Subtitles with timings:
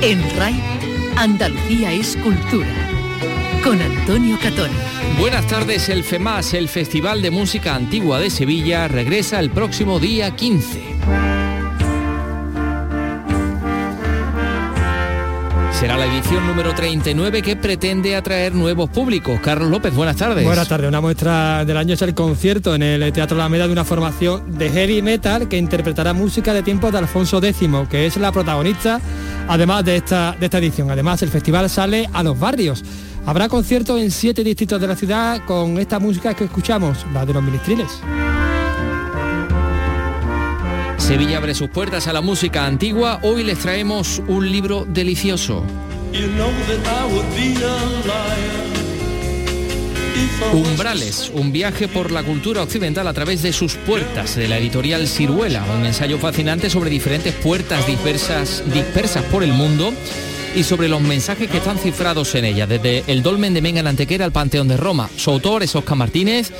[0.00, 0.54] En RAI,
[1.16, 2.68] Andalucía es cultura.
[3.64, 4.70] Con Antonio Catón.
[5.18, 10.36] Buenas tardes, el FEMAS, el Festival de Música Antigua de Sevilla, regresa el próximo día
[10.36, 10.98] 15.
[15.72, 19.40] Será la edición número 39 que pretende atraer nuevos públicos.
[19.40, 20.44] Carlos López, buenas tardes.
[20.44, 20.88] Buenas tardes.
[20.88, 24.58] Una muestra del año es el concierto en el Teatro La Alameda de una formación
[24.58, 29.00] de heavy metal que interpretará música de tiempos de Alfonso X, que es la protagonista
[29.48, 30.90] además de esta, de esta edición.
[30.90, 32.84] Además, el festival sale a los barrios.
[33.26, 37.34] Habrá conciertos en siete distritos de la ciudad con esta música que escuchamos, la de
[37.34, 38.00] los ministriles.
[40.96, 43.20] Sevilla abre sus puertas a la música antigua.
[43.22, 45.64] Hoy les traemos un libro delicioso.
[50.52, 55.06] Umbrales, un viaje por la cultura occidental a través de sus puertas, de la editorial
[55.06, 59.92] Ciruela, un ensayo fascinante sobre diferentes puertas dispersas, dispersas por el mundo
[60.58, 63.86] y sobre los mensajes que están cifrados en ella, desde el Dolmen de Menga en
[63.86, 65.08] Antequera al Panteón de Roma.
[65.16, 66.50] Su autor es Oscar Martínez,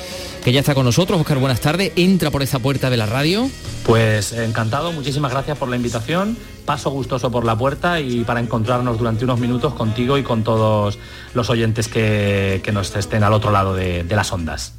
[0.41, 1.19] que ya está con nosotros.
[1.19, 1.91] Oscar, buenas tardes.
[1.97, 3.49] Entra por esa puerta de la radio.
[3.85, 6.37] Pues encantado, muchísimas gracias por la invitación.
[6.63, 10.97] Paso gustoso por la puerta y para encontrarnos durante unos minutos contigo y con todos
[11.33, 14.75] los oyentes que, nos estén al otro lado de las ondas.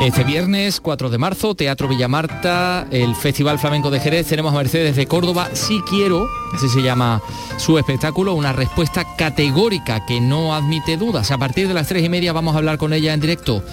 [0.00, 4.94] Este viernes 4 de marzo, Teatro Villamarta, el Festival Flamenco de Jerez, tenemos a Mercedes
[4.94, 7.20] de Córdoba, Si quiero, así se llama
[7.56, 11.32] su espectáculo, una respuesta categórica que no admite dudas.
[11.32, 13.64] A partir de las tres y media vamos a hablar con ella en directo,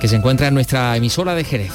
[0.00, 1.72] que se encuentra en nuestra emisora de Jerez.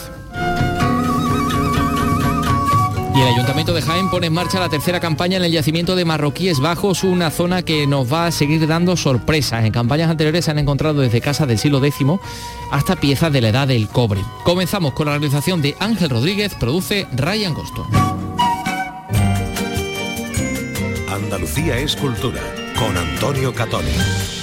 [3.18, 6.06] Y el Ayuntamiento de Jaén pone en marcha la tercera campaña en el yacimiento de
[6.06, 9.66] Marroquíes Bajos, una zona que nos va a seguir dando sorpresas.
[9.66, 12.06] En campañas anteriores se han encontrado desde casas del siglo X
[12.70, 14.22] hasta piezas de la edad del cobre.
[14.44, 17.88] Comenzamos con la realización de Ángel Rodríguez, produce Ryan Goston.
[21.10, 22.42] Andalucía es cultura,
[22.78, 24.37] con Antonio Catoni.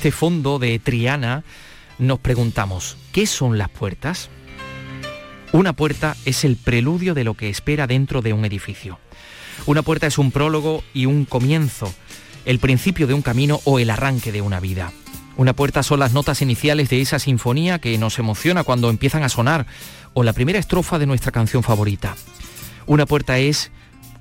[0.00, 1.44] Este fondo de Triana,
[1.98, 4.30] nos preguntamos, ¿qué son las puertas?
[5.52, 8.98] Una puerta es el preludio de lo que espera dentro de un edificio.
[9.66, 11.92] Una puerta es un prólogo y un comienzo,
[12.46, 14.90] el principio de un camino o el arranque de una vida.
[15.36, 19.28] Una puerta son las notas iniciales de esa sinfonía que nos emociona cuando empiezan a
[19.28, 19.66] sonar
[20.14, 22.16] o la primera estrofa de nuestra canción favorita.
[22.86, 23.70] Una puerta es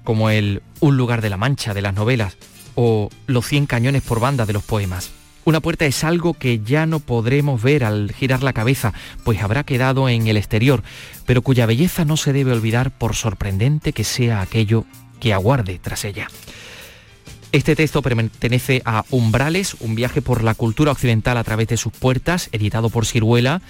[0.03, 2.35] como el Un lugar de la mancha de las novelas
[2.75, 5.13] o los 100 cañones por banda de los poemas.
[5.49, 8.93] Una puerta es algo que ya no podremos ver al girar la cabeza,
[9.23, 10.83] pues habrá quedado en el exterior,
[11.25, 14.85] pero cuya belleza no se debe olvidar por sorprendente que sea aquello
[15.19, 16.27] que aguarde tras ella.
[17.51, 21.93] Este texto pertenece a Umbrales, un viaje por la cultura occidental a través de sus
[21.93, 23.63] puertas, editado por Ciruela,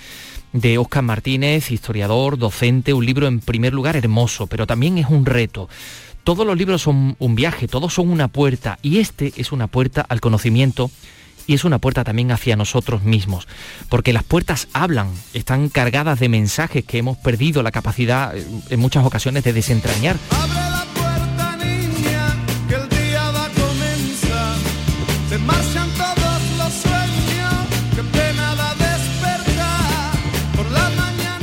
[0.52, 5.26] de Óscar Martínez, historiador, docente, un libro en primer lugar hermoso, pero también es un
[5.26, 5.70] reto.
[6.26, 10.02] Todos los libros son un viaje, todos son una puerta, y este es una puerta
[10.02, 10.92] al conocimiento
[11.50, 13.48] y es una puerta también hacia nosotros mismos,
[13.90, 18.80] porque las puertas hablan, están cargadas de mensajes que hemos perdido la capacidad eh, en
[18.80, 20.16] muchas ocasiones de desentrañar.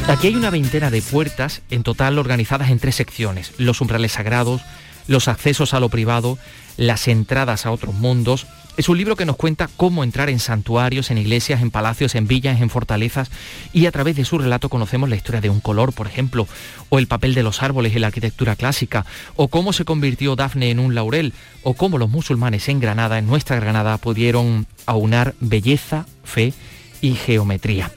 [0.07, 4.63] Aquí hay una veintena de puertas, en total organizadas en tres secciones, los umbrales sagrados,
[5.09, 6.39] los accesos a lo privado,
[6.77, 11.11] las entradas a otros mundos es un libro que nos cuenta cómo entrar en santuarios,
[11.11, 13.31] en iglesias, en palacios, en villas, en fortalezas
[13.73, 16.47] y a través de su relato conocemos la historia de un color, por ejemplo,
[16.89, 20.71] o el papel de los árboles en la arquitectura clásica, o cómo se convirtió Dafne
[20.71, 21.33] en un laurel,
[21.63, 26.53] o cómo los musulmanes en Granada, en nuestra Granada, pudieron aunar belleza, fe
[27.01, 27.91] y geometría.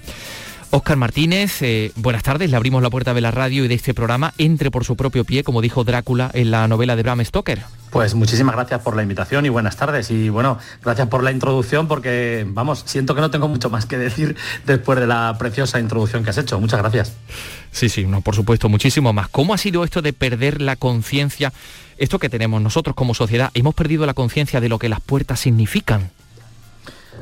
[0.71, 2.51] Óscar Martínez, eh, buenas tardes.
[2.51, 4.36] Le abrimos la puerta de la radio y de este programa.
[4.38, 7.63] Entre por su propio pie, como dijo Drácula en la novela de Bram Stoker.
[7.89, 10.12] Pues muchísimas gracias por la invitación y buenas tardes.
[10.12, 13.98] Y bueno, gracias por la introducción porque, vamos, siento que no tengo mucho más que
[13.98, 14.36] decir
[14.68, 16.60] después de la preciosa introducción que has hecho.
[16.60, 17.13] Muchas gracias.
[17.71, 19.27] Sí, sí, no, por supuesto, muchísimo más.
[19.27, 21.51] ¿Cómo ha sido esto de perder la conciencia?
[21.98, 25.39] Esto que tenemos nosotros como sociedad, hemos perdido la conciencia de lo que las puertas
[25.39, 26.12] significan.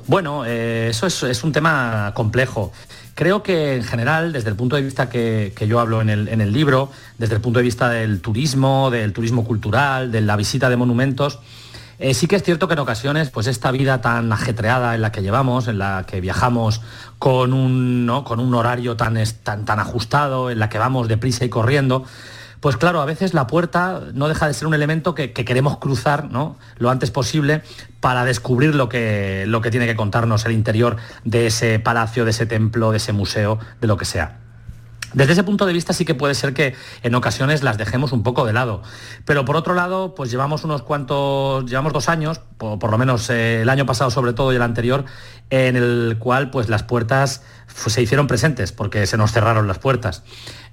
[0.08, 2.72] Bueno, eh, eso es, un tema complejo.
[3.18, 6.92] Creo que en general, desde el punto de vista que, yo hablo en el, libro,
[7.18, 11.40] desde el punto de vista del turismo, del turismo cultural, de la visita de monumentos,
[11.98, 15.12] eh, sí que es cierto que en ocasiones, pues esta vida tan ajetreada en la
[15.12, 16.82] que llevamos, en la que viajamos
[17.18, 21.50] con un, con un horario tan, tan, tan ajustado, en la que vamos deprisa y
[21.50, 22.06] corriendo,
[22.60, 26.30] pues claro, a veces la puerta no deja de ser un elemento que, queremos cruzar
[26.32, 26.58] ¿no?
[26.78, 27.62] lo antes posible
[28.00, 32.32] para descubrir lo que, lo que tiene que contarnos el interior de ese palacio, de
[32.32, 34.47] ese templo, de ese museo, de lo que sea.
[35.14, 38.24] Desde ese punto de vista sí que puede ser que en ocasiones las dejemos un
[38.24, 38.82] poco de lado.
[39.26, 43.62] Pero por otro lado, pues llevamos unos cuantos, llevamos dos años, por, lo menos eh,
[43.62, 45.06] el año pasado sobre todo y el anterior,
[45.50, 50.24] en el cual pues las puertas se hicieron presentes porque se nos cerraron las puertas.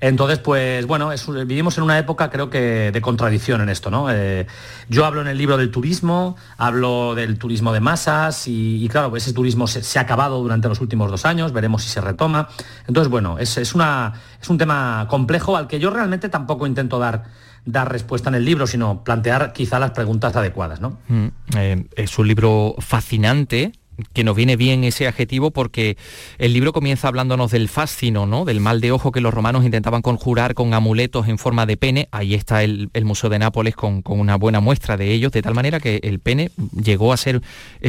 [0.00, 1.10] Entonces, pues bueno,
[1.46, 4.10] vivimos en una época creo que de contradicción en esto, ¿no?
[4.10, 4.46] Eh,
[4.88, 9.32] yo hablo en el libro del turismo, hablo del turismo de masas y, claro, ese
[9.32, 12.48] turismo se, ha acabado durante los últimos dos años, veremos si se retoma.
[12.86, 17.24] Entonces, bueno, es, una, es un tema complejo al que yo realmente tampoco intento dar
[17.64, 20.80] dar respuesta en el libro, sino plantear quizá las preguntas adecuadas.
[20.80, 20.98] ¿no?
[21.08, 21.26] Mm,
[21.56, 23.72] eh, es un libro fascinante,
[24.12, 25.96] que nos viene bien ese adjetivo porque
[26.38, 28.44] el libro comienza hablándonos del fascino, ¿no?
[28.44, 32.08] del mal de ojo que los romanos intentaban conjurar con amuletos en forma de pene.
[32.10, 35.78] Ahí está el, Museo de Nápoles con, una buena muestra de ellos, de tal manera
[35.78, 37.40] que el pene llegó a ser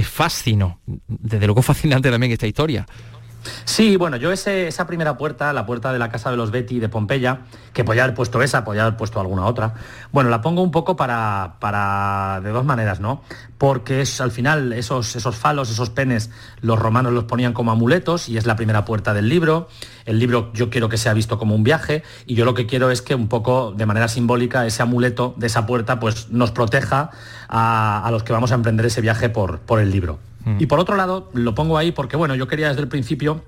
[0.03, 0.79] fascino.
[1.07, 2.85] Desde luego fascinante también esta historia.
[3.63, 6.89] Sí, bueno, yo esa primera puerta, la puerta de la casa de los Betty de
[6.89, 7.41] Pompeya,
[7.73, 9.73] que podía haber puesto esa, podía haber puesto alguna otra,
[10.11, 13.21] bueno, la pongo un poco para, para de dos maneras, ¿no?
[13.57, 16.29] Porque es, al final esos, esos falos, esos penes,
[16.61, 19.69] los romanos los ponían como amuletos y es la primera puerta del libro.
[20.05, 22.91] El libro yo quiero que sea visto como un viaje y yo lo que quiero
[22.91, 27.11] es que un poco de manera simbólica ese amuleto de esa puerta pues nos proteja
[27.47, 30.19] a, los que vamos a emprender ese viaje por, por el libro.
[30.45, 30.57] Mm.
[30.59, 33.43] Y por otro lado, lo pongo ahí porque, bueno, yo quería desde el principio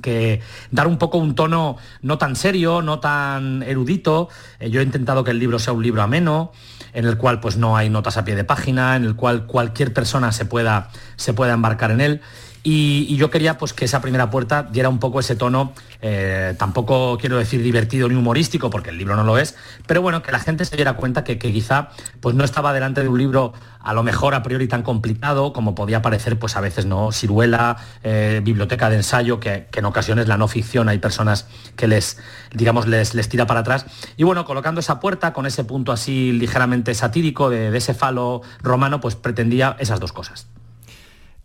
[0.00, 0.40] que
[0.70, 4.28] dar un poco un tono no tan serio, no tan erudito.
[4.60, 6.52] Eh, yo he intentado que el libro sea un libro ameno,
[6.92, 9.92] en el cual pues no hay notas a pie de página, en el cual cualquier
[9.92, 12.20] persona se pueda, se pueda embarcar en él.
[12.62, 15.72] Y, yo quería pues, que esa primera puerta diera un poco ese tono,
[16.02, 19.56] eh, tampoco quiero decir divertido ni humorístico, porque el libro no lo es,
[19.86, 21.88] pero bueno, que la gente se diera cuenta que, quizá
[22.20, 25.74] pues, no estaba delante de un libro a lo mejor a priori tan complicado como
[25.74, 27.12] podía parecer pues, a veces, ¿no?
[27.12, 31.46] Ciruela, eh, biblioteca de ensayo, que, en ocasiones la no ficción hay personas
[31.76, 32.18] que les,
[32.52, 33.86] digamos, les, les tira para atrás.
[34.16, 38.42] Y bueno, colocando esa puerta con ese punto así ligeramente satírico de, de ese falo
[38.62, 40.48] romano, pues pretendía esas dos cosas.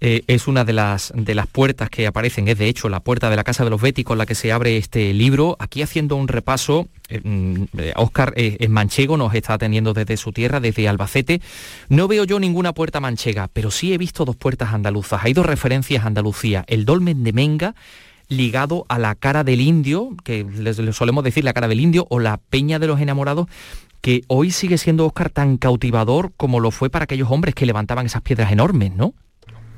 [0.01, 3.29] Eh, es una de las, de las puertas que aparecen, es de hecho la puerta
[3.29, 5.55] de la Casa de los Betty con la que se abre este libro.
[5.59, 6.89] Aquí haciendo un repaso,
[7.95, 11.41] Oscar eh, mm, eh, manchego, nos está atendiendo desde su tierra, desde Albacete.
[11.89, 15.23] No veo yo ninguna puerta manchega, pero sí he visto dos puertas andaluzas.
[15.23, 17.75] Hay dos referencias a Andalucía, el dolmen de Menga,
[18.27, 22.19] ligado a la cara del indio, que les, solemos decir la cara del indio, o
[22.19, 23.47] la peña de los enamorados,
[24.01, 28.05] que hoy sigue siendo Oscar tan cautivador como lo fue para aquellos hombres que levantaban
[28.05, 29.13] esas piedras enormes, ¿no?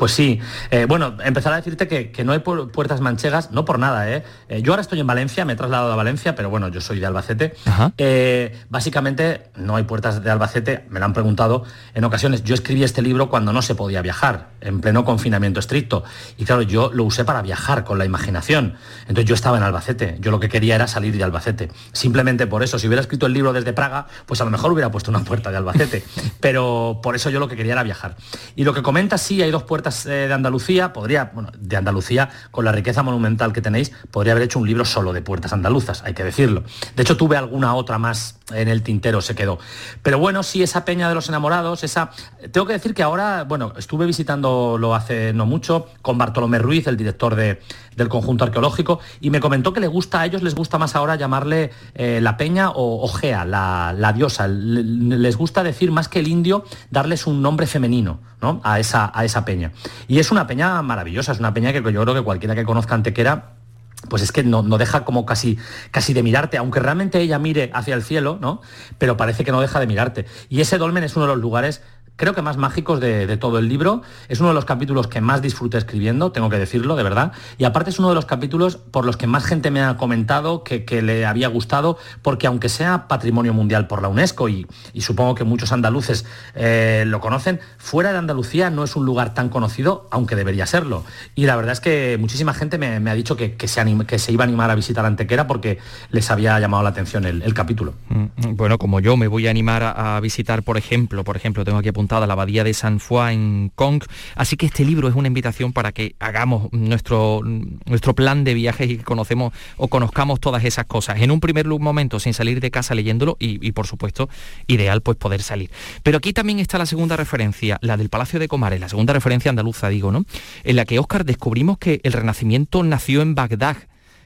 [0.00, 4.10] Pues sí, eh, bueno, empezar a decirte que, no hay puertas manchegas, no por nada,
[4.10, 4.24] ¿eh?
[4.48, 4.62] ¿eh?
[4.62, 7.04] Yo ahora estoy en Valencia, me he trasladado a Valencia, pero bueno, yo soy de
[7.04, 7.52] Albacete.
[7.98, 12.44] Eh, básicamente no hay puertas de Albacete, me lo han preguntado en ocasiones.
[12.44, 16.02] Yo escribí este libro cuando no se podía viajar, en pleno confinamiento estricto.
[16.38, 18.76] Y claro, yo lo usé para viajar con la imaginación.
[19.02, 21.70] Entonces yo estaba en Albacete, yo lo que quería era salir de Albacete.
[21.92, 24.90] Simplemente por eso, si hubiera escrito el libro desde Praga, pues a lo mejor hubiera
[24.90, 26.02] puesto una puerta de Albacete.
[26.40, 28.16] Pero por eso yo lo que quería era viajar.
[28.56, 32.30] Y lo que comenta, sí, hay dos puertas eh, de Andalucía, podría, bueno, de Andalucía,
[32.50, 36.02] con la riqueza monumental que tenéis, podría haber hecho un libro solo de puertas andaluzas,
[36.04, 36.64] hay que decirlo.
[36.96, 39.58] De hecho, tuve alguna otra más en el tintero, se quedó.
[40.02, 42.10] Pero bueno, sí, esa peña de los enamorados, esa...
[42.52, 46.96] Tengo que decir que ahora, bueno, estuve visitándolo hace no mucho con Bartolomé Ruiz, el
[46.96, 47.60] director de,
[48.00, 51.14] del conjunto arqueológico, y me comentó que le gusta a ellos, les gusta más ahora
[51.14, 54.48] llamarle eh, la peña o, Gea, la, diosa.
[54.48, 58.60] les gusta decir más que el indio, darles un nombre femenino ¿no?
[58.64, 59.72] a, esa, a esa peña.
[60.08, 62.94] Y es una peña maravillosa, es una peña que yo creo que cualquiera que conozca
[62.94, 63.60] Antequera
[64.08, 65.58] pues es que no, deja como casi,
[65.90, 68.62] casi de mirarte, aunque realmente ella mire hacia el cielo, ¿no?
[68.98, 70.26] Pero parece que no deja de mirarte.
[70.48, 71.82] Y ese dolmen es uno de los lugares
[72.20, 74.02] creo que más mágicos de, todo el libro.
[74.28, 77.32] Es uno de los capítulos que más disfruté escribiendo, tengo que decirlo, de verdad.
[77.56, 80.62] Y aparte es uno de los capítulos por los que más gente me ha comentado
[80.62, 84.66] que, le había gustado, porque aunque sea patrimonio mundial por la UNESCO y,
[84.98, 89.48] supongo que muchos andaluces eh, lo conocen, fuera de Andalucía no es un lugar tan
[89.48, 91.04] conocido, aunque debería serlo.
[91.34, 94.44] Y la verdad es que muchísima gente me, ha dicho que, se que se iba
[94.44, 95.78] a animar a visitar Antequera porque
[96.10, 97.94] les había llamado la atención el, capítulo.
[98.10, 101.64] Mm, mm, bueno, como yo me voy a animar a, visitar, por ejemplo, por ejemplo,
[101.64, 104.02] tengo aquí apuntado la abadía de San Foy en Kong.
[104.34, 108.90] Así que este libro es una invitación para que hagamos nuestro, nuestro plan de viajes
[108.90, 111.20] y que conocemos o conozcamos todas esas cosas.
[111.20, 114.28] En un primer momento sin salir de casa leyéndolo y, por supuesto
[114.66, 115.70] ideal pues poder salir.
[116.02, 119.50] Pero aquí también está la segunda referencia, la del Palacio de Comares, la segunda referencia
[119.50, 120.24] andaluza digo, ¿no?
[120.64, 123.76] En la que Oscar descubrimos que el Renacimiento nació en Bagdad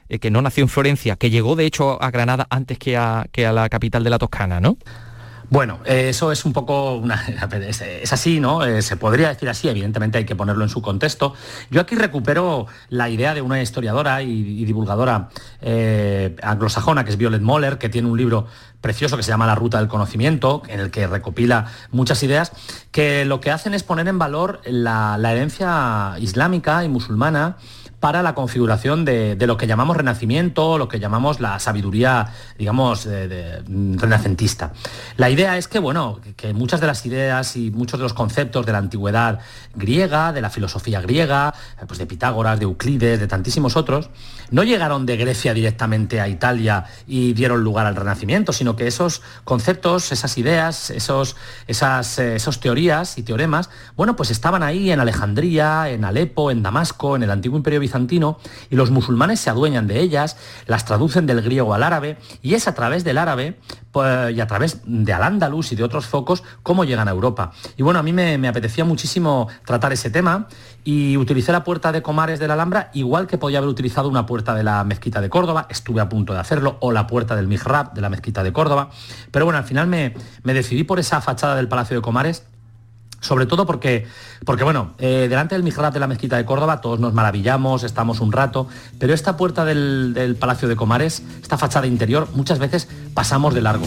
[0.09, 3.27] eh, que no nació en Florencia, que llegó de hecho a Granada antes que a,
[3.33, 4.77] que a la capital de la Toscana, ¿no?
[5.55, 7.15] Bueno, eso es un poco una,
[7.69, 8.65] es, así, ¿no?
[8.65, 11.33] Eh, se podría decir así, evidentemente hay que ponerlo en su contexto.
[11.71, 15.29] Yo aquí recupero la idea de una historiadora y, divulgadora
[15.61, 18.49] eh, anglosajona que es Violet Moller, que tiene un libro
[18.81, 22.51] precioso que se llama La Ruta del Conocimiento, en el que recopila muchas ideas,
[22.91, 27.59] que lo que hacen es poner en valor la herencia islámica y musulmana
[28.05, 34.75] para la configuración de, lo que llamamos renacimiento, lo que llamamos la sabiduría, digamos, renacentista.
[35.17, 38.67] La idea es que, bueno, que muchas de las ideas y muchos de los conceptos
[38.67, 39.41] de la antigüedad
[39.75, 41.55] griega, de la filosofía griega,
[41.87, 44.11] pues de Pitágoras, de Euclides, de tantísimos otros,
[44.51, 49.23] no llegaron de Grecia directamente a Italia y dieron lugar al renacimiento, sino que esos
[49.45, 51.37] conceptos, esas ideas, esos,
[51.67, 57.17] esas eh, teorías y teoremas, bueno, pues estaban ahí en Alejandría, en Alepo, en Damasco,
[57.17, 58.39] en el antiguo imperio bizantino,
[58.71, 60.37] y los musulmanes se adueñan de ellas,
[60.67, 63.59] las traducen del griego al árabe y es a través del árabe
[63.93, 67.53] pues, y a través de Al-Ándalus y de otros focos cómo llegan a Europa.
[67.77, 70.49] Y bueno, a mí me, me apetecía muchísimo tratar ese tema
[70.85, 74.27] y utilicé la puerta de Comares de la Alhambra igual que podía haber utilizado una
[74.27, 77.49] puerta de la mezquita de Córdoba, estuve a punto de hacerlo, o la puerta del
[77.49, 78.91] Mihrab de la mezquita de Córdoba,
[79.31, 82.45] pero bueno, al final me, me decidí por esa fachada del Palacio de Comares
[83.25, 84.07] sobre todo porque,
[84.45, 88.21] porque bueno, eh, delante del mihrab de la mezquita de Córdoba todos nos maravillamos, estamos
[88.21, 93.55] un rato, pero esta puerta del, Palacio de Comares, esta fachada interior, muchas veces pasamos
[93.55, 93.87] de largo.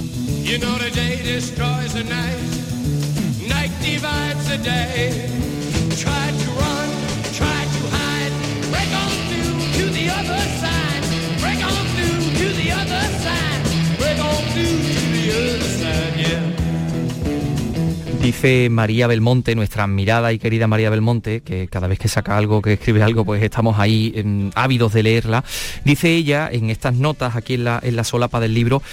[18.27, 22.61] Dice María Belmonte, nuestra admirada y querida María Belmonte, que cada vez que saca algo,
[22.61, 25.45] que escribe algo, pues estamos ahí em, ávidos de leerla.
[25.85, 28.83] Dice ella en estas notas, aquí en la, en la solapa del libro,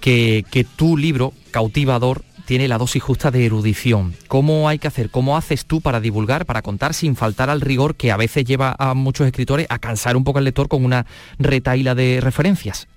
[0.00, 4.12] que, que tu libro, cautivador, tiene la dosis justa de erudición.
[4.26, 5.08] ¿Cómo hay que hacer?
[5.08, 8.74] ¿Cómo haces tú para divulgar, para contar sin faltar al rigor que a veces lleva
[8.76, 11.06] a muchos escritores a cansar un poco al lector con una
[11.38, 12.88] retaila de referencias?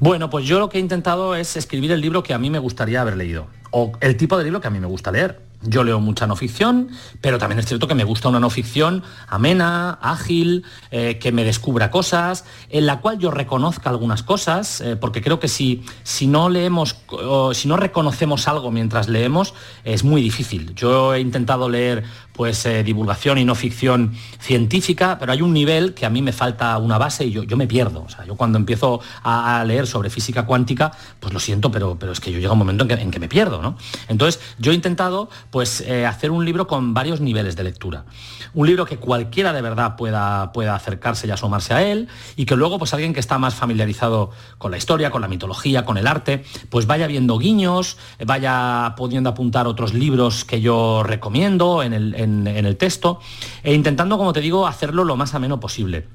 [0.00, 2.58] Bueno, pues yo lo que he intentado es escribir el libro que a mí me
[2.58, 5.50] gustaría haber leído o el tipo de libro que a mí me gusta leer.
[5.62, 6.88] Yo leo mucha no ficción,
[7.20, 11.44] pero también es cierto que me gusta una no ficción amena, ágil, eh, que me
[11.44, 16.26] descubra cosas, en la cual yo reconozca algunas cosas, eh, porque creo que si, si
[16.26, 19.52] no leemos, o si no reconocemos algo mientras leemos,
[19.84, 20.74] es muy difícil.
[20.74, 22.04] Yo he intentado leer
[22.40, 26.32] pues eh, divulgación y no ficción científica, pero hay un nivel que a mí me
[26.32, 28.02] falta una base y yo, yo me pierdo.
[28.02, 32.12] O sea, yo cuando empiezo a, leer sobre física cuántica, pues lo siento, pero, pero
[32.12, 33.76] es que yo llega un momento en que, me pierdo, ¿no?
[34.08, 38.06] Entonces, yo he intentado pues eh, hacer un libro con varios niveles de lectura.
[38.54, 42.56] Un libro que cualquiera de verdad pueda, pueda acercarse y asomarse a él, y que
[42.56, 46.06] luego, pues alguien que está más familiarizado con la historia, con la mitología, con el
[46.06, 52.14] arte, pues vaya viendo guiños, vaya pudiendo apuntar otros libros que yo recomiendo en el
[52.14, 53.20] en, el texto,
[53.62, 56.06] e intentando, como te digo, hacerlo lo más ameno posible.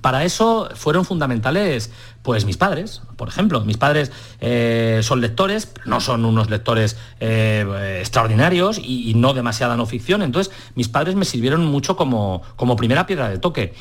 [0.00, 1.92] Para eso fueron fundamentales
[2.22, 3.60] pues mis padres, por ejemplo.
[3.64, 9.86] Mis padres eh, son lectores, no son unos lectores eh, extraordinarios y, no demasiada no
[9.86, 10.22] ficción.
[10.22, 13.74] Entonces, mis padres me sirvieron mucho como, como primera piedra de toque.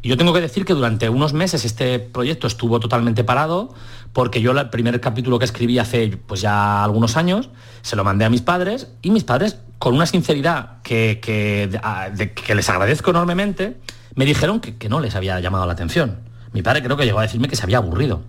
[0.00, 3.72] Y yo tengo que decir que durante unos meses este proyecto estuvo totalmente parado,
[4.14, 7.50] porque yo el primer capítulo que escribí hace pues ya algunos años,
[7.82, 12.68] se lo mandé a mis padres y mis padres con una sinceridad que, que, les
[12.70, 13.76] agradezco enormemente,
[14.14, 16.20] me dijeron que, no les había llamado la atención.
[16.52, 18.22] Mi padre creo que llegó a decirme que se había aburrido.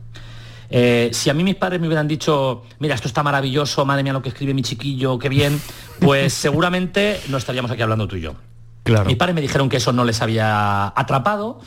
[0.72, 4.12] Eh, si a mí mis padres me hubieran dicho, mira, esto está maravilloso, madre mía
[4.12, 5.62] lo que escribe mi chiquillo, qué bien,
[6.00, 8.34] pues seguramente no estaríamos aquí hablando tú y yo.
[8.82, 9.06] Claro.
[9.06, 11.60] Mis padres me dijeron que eso no les había atrapado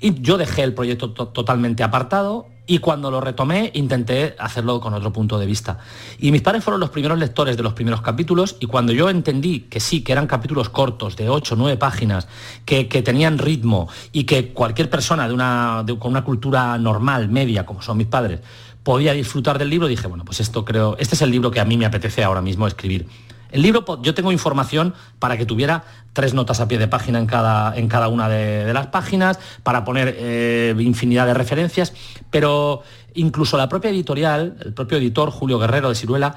[0.00, 5.12] y yo dejé el proyecto totalmente apartado y cuando lo retomé intenté hacerlo con otro
[5.12, 5.78] punto de vista.
[6.18, 9.60] Y mis padres fueron los primeros lectores de los primeros capítulos y cuando yo entendí
[9.60, 12.28] que sí, que eran capítulos cortos de 8 o 9 páginas,
[12.64, 17.80] que, tenían ritmo y que cualquier persona de una, con una cultura normal, media, como
[17.80, 18.40] son mis padres,
[18.82, 21.64] podía disfrutar del libro, dije, bueno, pues esto creo, este es el libro que a
[21.64, 23.06] mí me apetece ahora mismo escribir.
[23.50, 27.26] El libro, yo tengo información para que tuviera tres notas a pie de página en
[27.26, 31.94] cada, en cada una de, las páginas, para poner eh, infinidad de referencias,
[32.30, 32.82] pero
[33.14, 36.36] incluso la propia editorial, el propio editor Julio Guerrero de Ciruela,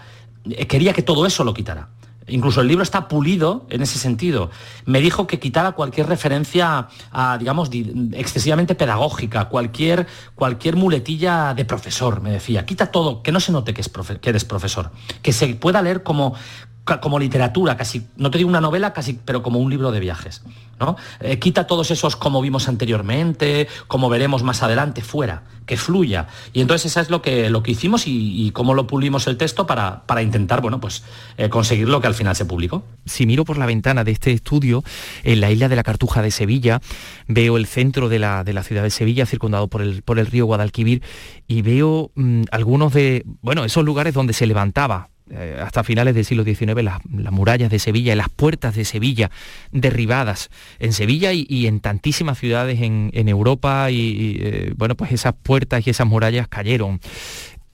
[0.49, 1.89] eh, quería que todo eso lo quitara.
[2.27, 4.51] Incluso el libro está pulido en ese sentido.
[4.85, 7.69] Me dijo que quitara cualquier referencia a, digamos,
[8.13, 12.65] excesivamente pedagógica, cualquier, cualquier muletilla de profesor, me decía.
[12.65, 14.91] Quita todo, que no se note que, es que eres profesor,
[15.21, 16.35] que se pueda leer como,
[16.83, 20.43] como literatura, casi, no te digo una novela, casi, pero como un libro de viajes.
[20.79, 20.97] ¿no?
[21.19, 26.27] Eh, quita todos esos como vimos anteriormente, como veremos más adelante, fuera, que fluya.
[26.53, 29.67] Y entonces eso es lo que, lo que hicimos y, cómo lo pulimos el texto
[29.67, 31.03] para, para intentar, bueno, pues
[31.37, 32.83] eh, conseguir lo que al final se publicó.
[33.05, 34.83] Si miro por la ventana de este estudio,
[35.23, 36.81] en la isla de la Cartuja de Sevilla,
[37.27, 40.25] veo el centro de la, de la ciudad de Sevilla, circundado por el, por el
[40.25, 41.03] río Guadalquivir,
[41.47, 46.25] y veo mm, algunos de, bueno, esos lugares donde se levantaba eh, hasta finales del
[46.25, 46.99] siglo XIX las,
[47.31, 49.31] murallas de Sevilla y las puertas de Sevilla
[49.71, 55.85] derribadas en Sevilla y, en tantísimas ciudades en, Europa y, eh, bueno pues esas puertas
[55.87, 56.99] y esas murallas cayeron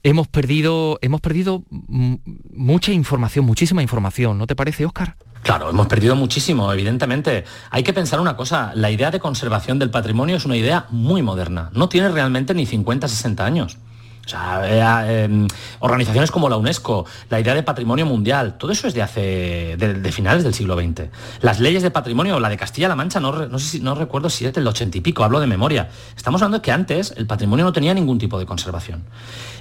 [0.02, 6.16] hemos perdido hemos perdido mucha información muchísima información no te parece Óscar Claro, hemos perdido
[6.16, 7.44] muchísimo, evidentemente.
[7.70, 11.22] Hay que pensar una cosa, la idea de conservación del patrimonio es una idea muy
[11.22, 13.78] moderna, no tiene realmente ni 50, 60 años.
[14.28, 18.92] O sea, em, organizaciones como la UNESCO, la idea de patrimonio mundial, todo eso es
[18.92, 21.08] de hace, de, finales del siglo XX.
[21.40, 25.00] Las leyes de patrimonio, la de Castilla-La Mancha, no recuerdo si es del ochenta y
[25.00, 25.88] pico, hablo de memoria.
[26.14, 29.04] Estamos hablando de que antes el patrimonio no tenía ningún tipo de conservación,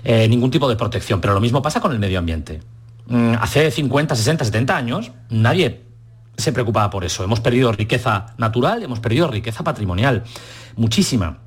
[0.03, 2.59] eh, ningún tipo de protección, pero lo mismo pasa con el medio ambiente.
[3.07, 5.85] Mm, hace 50, 60, 70 años nadie
[6.35, 7.23] se preocupaba por eso.
[7.23, 10.23] Hemos perdido riqueza natural, hemos perdido riqueza patrimonial,
[10.75, 11.37] muchísima.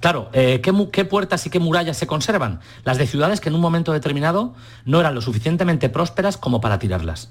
[0.00, 2.60] Claro, eh, ¿qué, puertas y qué murallas se conservan?
[2.84, 6.78] Las de ciudades que en un momento determinado no eran lo suficientemente prósperas como para
[6.78, 7.30] tirarlas.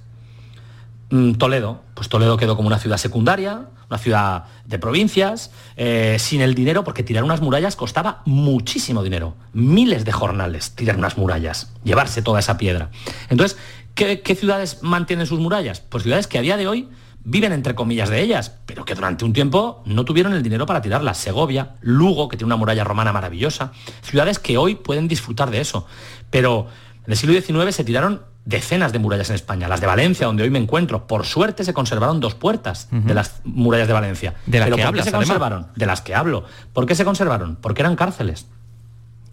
[1.09, 6.41] Mm, Toledo, pues Toledo quedó como una ciudad secundaria, una ciudad de provincias, eh, sin
[6.41, 11.71] el dinero, porque tirar unas murallas costaba muchísimo dinero, miles de jornales tirar unas murallas,
[11.86, 12.89] llevarse toda esa piedra.
[13.29, 13.57] Entonces,
[13.95, 15.79] ¿qué, qué ciudades mantienen sus murallas?
[15.79, 16.89] Pues ciudades que a día de hoy
[17.29, 20.81] viven entre comillas de ellas, pero que durante un tiempo no tuvieron el dinero para
[20.81, 21.17] tirarlas.
[21.17, 25.86] Segovia, Lugo, que tiene una muralla romana maravillosa, ciudades que hoy pueden disfrutar de eso.
[26.29, 26.67] Pero
[27.05, 29.68] en el siglo XIX se tiraron decenas de murallas en España.
[29.68, 33.42] Las de Valencia, donde hoy me encuentro, por suerte se conservaron dos puertas de las
[33.44, 34.35] murallas de Valencia.
[34.46, 35.68] ¿De las que ¿por qué se conservaron?
[35.75, 36.46] De las que hablo.
[36.72, 37.57] ¿Por qué se conservaron?
[37.57, 38.48] Porque eran cárceles.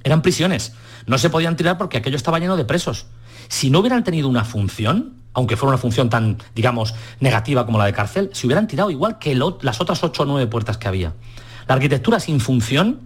[0.03, 0.75] Eran prisiones.
[1.07, 3.07] No se podían tirar porque aquello estaba lleno de presos.
[3.49, 7.87] Si no hubieran tenido una función, aunque fuera una función tan, digamos, negativa como la
[7.87, 11.13] de cárcel, se hubieran tirado igual que las otras ocho o nueve puertas que había.
[11.67, 13.01] La arquitectura sin función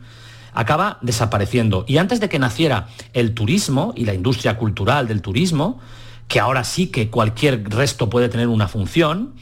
[0.52, 1.84] acaba desapareciendo.
[1.86, 5.80] Y antes de que naciera el turismo y la industria cultural del turismo,
[6.26, 9.34] que ahora sí que cualquier resto puede tener una función,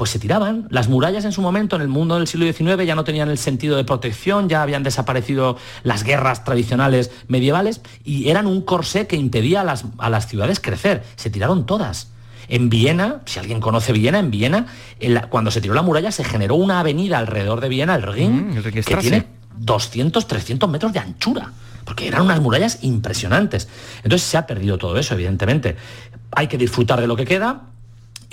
[0.00, 0.66] pues se tiraban.
[0.70, 3.36] Las murallas en su momento en el mundo del siglo XIX ya no tenían el
[3.36, 9.16] sentido de protección, ya habían desaparecido las guerras tradicionales medievales y eran un corsé que
[9.16, 11.02] impedía a las, a las ciudades crecer.
[11.16, 12.12] Se tiraron todas.
[12.48, 14.68] En Viena, si alguien conoce Viena, en Viena,
[15.28, 18.62] cuando se tiró la muralla se generó una avenida alrededor de Viena, el Ring, mm,
[18.62, 19.26] que tiene
[19.58, 21.52] 200, 300 metros de anchura
[21.84, 23.68] porque eran unas murallas impresionantes.
[24.02, 25.76] Entonces se ha perdido todo eso, evidentemente.
[26.30, 27.64] Hay que disfrutar de lo que queda,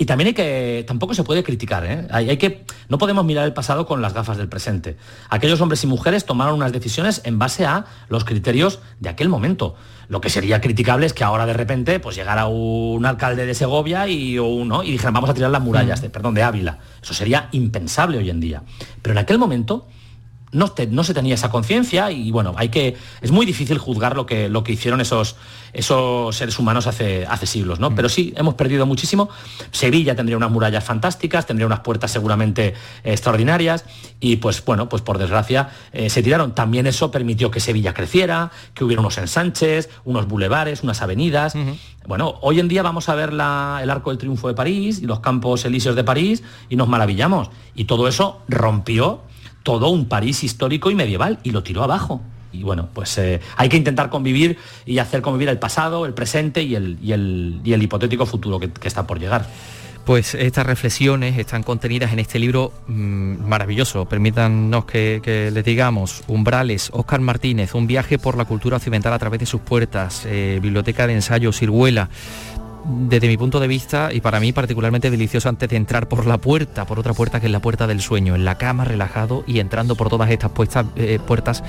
[0.00, 2.06] y también hay que, tampoco se puede criticar, ¿eh?
[2.10, 4.96] hay, que, no podemos mirar el pasado con las gafas del presente.
[5.28, 9.74] Aquellos hombres y mujeres tomaron unas decisiones en base a los criterios de aquel momento.
[10.08, 14.06] Lo que sería criticable es que ahora de repente pues llegara un alcalde de Segovia
[14.06, 16.02] y, uno, y dijeran vamos a tirar las murallas, mm.
[16.02, 16.78] de, perdón, de Ávila.
[17.02, 18.62] Eso sería impensable hoy en día.
[19.02, 19.88] Pero en aquel momento
[20.52, 24.26] no, no, se tenía esa conciencia y bueno, hay que, es muy difícil juzgar lo
[24.26, 25.36] que, lo que hicieron esos,
[25.72, 27.90] esos seres humanos hace, hace siglos, ¿no?
[27.90, 27.94] Mm.
[27.94, 29.28] Pero sí, hemos perdido muchísimo.
[29.70, 33.84] Sevilla tendría unas murallas fantásticas, tendría unas puertas seguramente extraordinarias
[34.20, 36.54] y pues bueno, pues por desgracia eh, se tiraron.
[36.54, 41.54] También eso permitió que Sevilla creciera, que hubiera unos ensanches, unos bulevares, unas avenidas.
[42.06, 45.20] Bueno, hoy en día vamos a ver el Arco del Triunfo de París y los
[45.20, 47.50] Campos Elíseos de París y nos maravillamos.
[47.74, 49.20] Y todo eso rompió
[49.68, 52.22] todo un París histórico y medieval y lo tiró abajo.
[52.54, 56.62] Y bueno, pues eh, hay que intentar convivir y hacer convivir el pasado, el presente
[56.62, 59.46] y el, y el, hipotético futuro que, está por llegar.
[60.06, 64.06] Pues estas reflexiones están contenidas en este libro mm, maravilloso.
[64.06, 69.18] Permítanos que, que, les digamos, Umbrales, Óscar Martínez, un viaje por la cultura occidental a
[69.18, 72.08] través de sus puertas, eh, Biblioteca de Ensayo, Ciruela,
[72.88, 76.38] desde mi punto de vista y para mí particularmente delicioso antes de entrar por la
[76.38, 79.60] puerta, por otra puerta que es la puerta del sueño, en la cama relajado y
[79.60, 80.50] entrando por todas estas
[80.96, 81.62] eh, puertas,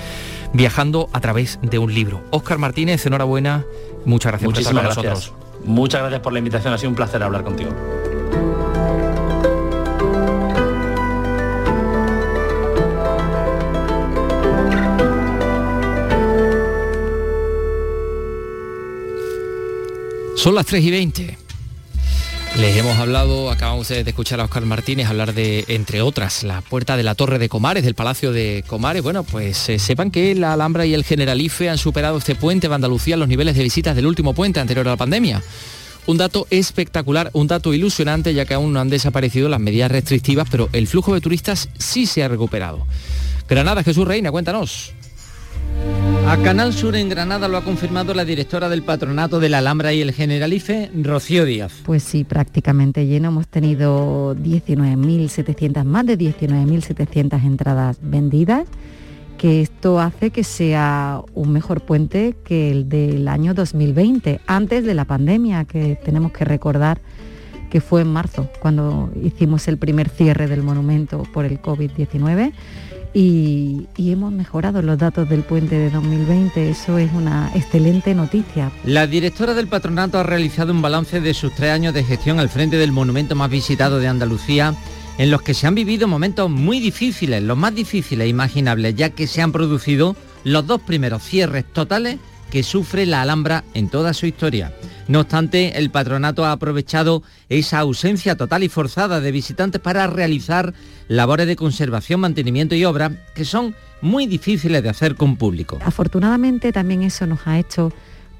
[0.53, 2.23] viajando a través de un libro.
[2.31, 3.65] Óscar Martínez, enhorabuena,
[4.05, 5.33] muchas gracias por estar con nosotros.
[5.65, 7.71] Muchas gracias por la invitación, ha sido un placer hablar contigo.
[20.39, 21.37] Son las 3 y 20.
[22.59, 26.95] Les hemos hablado, acabamos de escuchar a Oscar Martínez hablar de, entre otras, la puerta
[26.95, 29.03] de la Torre de Comares, del Palacio de Comares.
[29.03, 32.73] Bueno, pues eh, sepan que la Alhambra y el Generalife han superado este puente de
[32.73, 35.43] Andalucía los niveles de visitas del último puente anterior a la pandemia.
[36.05, 40.47] Un dato espectacular, un dato ilusionante, ya que aún no han desaparecido las medidas restrictivas,
[40.49, 42.87] pero el flujo de turistas sí se ha recuperado.
[43.49, 44.93] Granada, Jesús Reina, cuéntanos.
[46.29, 49.93] A Canal Sur en Granada lo ha confirmado la directora del patronato de la Alhambra
[49.93, 51.73] y el Generalife, Rocío Díaz.
[51.83, 53.29] Pues sí, prácticamente lleno.
[53.29, 58.67] Hemos tenido 19.700, más de 19.700 entradas vendidas,
[59.39, 64.93] que esto hace que sea un mejor puente que el del año 2020, antes de
[64.93, 67.01] la pandemia, que tenemos que recordar
[67.71, 72.51] que fue en marzo, cuando hicimos el primer cierre del monumento por el COVID-19
[73.13, 76.69] y, hemos mejorado los datos del puente de 2020.
[76.69, 78.71] Eso es una excelente noticia.
[78.83, 82.49] La directora del patronato ha realizado un balance de sus tres años de gestión al
[82.49, 84.73] frente del monumento más visitado de Andalucía
[85.17, 89.09] en los que se han vivido momentos muy difíciles, los más difíciles e imaginables, ya
[89.09, 92.19] que se han producido los dos primeros cierres totales
[92.51, 94.73] que sufre la Alhambra en toda su historia.
[95.07, 100.73] No obstante, el patronato ha aprovechado esa ausencia total y forzada de visitantes para realizar
[101.07, 105.79] labores de conservación, mantenimiento y obra que son muy difíciles de hacer con público.
[105.83, 107.91] Afortunadamente también eso nos ha hecho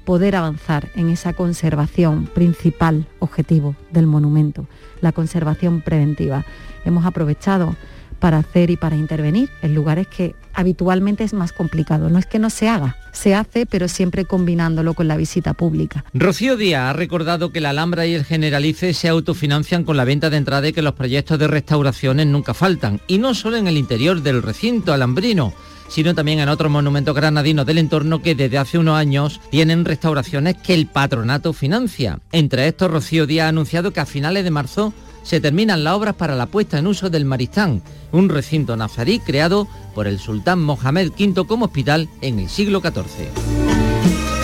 [0.04, 4.66] poder avanzar en esa conservación principal objetivo del monumento,
[5.00, 6.44] la conservación preventiva.
[6.84, 7.76] Hemos aprovechado
[8.18, 12.08] para hacer y para intervenir en lugares que habitualmente es más complicado.
[12.08, 16.04] No es que no se haga, se hace, pero siempre combinándolo con la visita pública.
[16.14, 20.30] Rocío Díaz ha recordado que la Alhambra y el Generalice se autofinancian con la venta
[20.30, 23.76] de entrada y que los proyectos de restauraciones nunca faltan, y no solo en el
[23.76, 25.52] interior del recinto alambrino,
[25.90, 30.56] sino también en otros monumentos granadinos del entorno que desde hace unos años tienen restauraciones
[30.56, 32.20] que el patronato financia.
[32.32, 36.14] Entre estos, Rocío Díaz ha anunciado que a finales de marzo se terminan las obras
[36.14, 41.10] para la puesta en uso del Maristán, un recinto nazarí creado por el sultán Mohamed
[41.18, 43.28] V como hospital en el siglo XIV.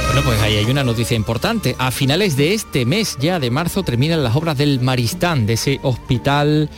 [0.06, 1.76] Bueno, pues ahí hay una noticia importante.
[1.78, 5.78] A finales de este mes ya de marzo terminan las obras del Maristán, de ese
[5.82, 6.70] hospital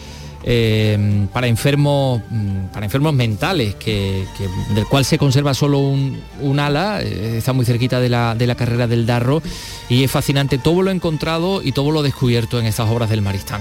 [0.51, 7.37] eh, para enfermos mm, para enfermos mentales del cual se conserva solo un, ala eh,
[7.37, 9.43] está muy cerquita de la, de la, carrera del Darro
[9.91, 13.61] y es fascinante todo lo encontrado y todo lo descubierto en estas obras del Maristán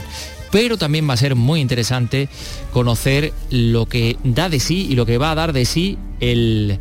[0.50, 2.30] pero también va a ser muy interesante
[2.72, 6.80] conocer lo que da de sí y lo que va a dar de sí el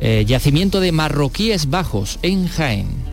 [0.00, 3.11] eh, yacimiento de Marroquíes Bajos en Jaén.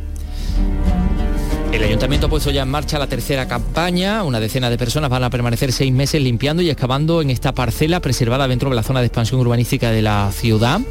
[1.72, 4.24] El ayuntamiento ha puesto ya en marcha la tercera campaña.
[4.24, 8.00] Una decena de personas van a permanecer seis meses limpiando y excavando en esta parcela
[8.00, 10.82] preservada dentro de la zona de expansión urbanística de la ciudad.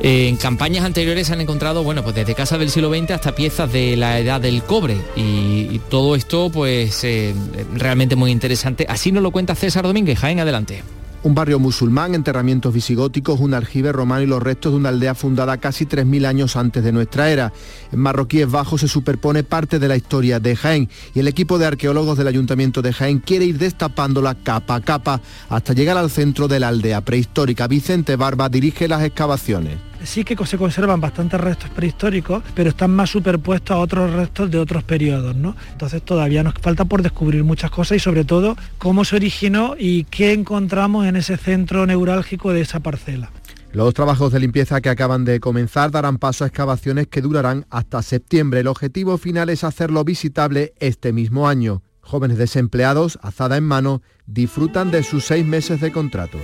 [0.00, 3.96] En campañas anteriores han encontrado, bueno, pues desde casas del siglo XX hasta piezas de
[3.96, 4.96] la edad del cobre.
[5.14, 7.34] Y, todo esto, pues, eh,
[7.74, 8.86] realmente muy interesante.
[8.88, 10.18] Así nos lo cuenta César Domínguez.
[10.18, 10.82] Jaén, adelante.
[11.24, 15.56] Un barrio musulmán, enterramientos visigóticos, un aljibe romano y los restos de una aldea fundada
[15.58, 17.52] casi 3.000 años antes de nuestra era.
[17.92, 21.66] En Marroquíes Bajos se superpone parte de la historia de Jaén y el equipo de
[21.66, 26.48] arqueólogos del Ayuntamiento de Jaén quiere ir destapándola capa a capa hasta llegar al centro
[26.48, 27.68] de la aldea prehistórica.
[27.68, 33.10] Vicente Barba dirige las excavaciones sí que se conservan bastantes restos prehistóricos, pero están más
[33.10, 35.56] superpuestos a otros restos de otros periodos, ¿no?
[35.72, 40.04] Entonces todavía nos falta por descubrir muchas cosas y sobre todo cómo se originó y
[40.04, 43.30] qué encontramos en ese centro neurálgico de esa parcela.
[43.72, 48.02] Los trabajos de limpieza que acaban de comenzar darán paso a excavaciones que durarán hasta
[48.02, 48.60] septiembre.
[48.60, 51.82] El objetivo final es hacerlo visitable este mismo año.
[52.02, 56.38] Jóvenes desempleados, azada en mano, disfrutan de sus seis meses de contrato.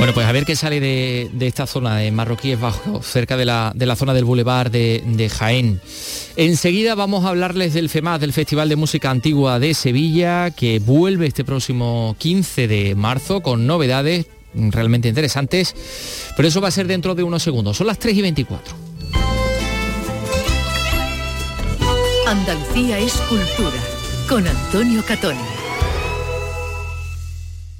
[0.00, 3.96] Bueno, pues a ver qué sale de, esta zona de Marroquíes Bajo, cerca de la,
[3.96, 5.78] zona del Boulevard de, Jaén.
[6.36, 11.26] Enseguida vamos a hablarles del FEMAS, del Festival de Música Antigua de Sevilla, que vuelve
[11.26, 15.76] este próximo 15 de marzo con novedades realmente interesantes,
[16.34, 17.76] pero eso va a ser dentro de unos segundos.
[17.76, 18.74] Son las 3 y 24.
[22.26, 23.76] Andalucía es cultura,
[24.26, 25.59] con Antonio Catoni.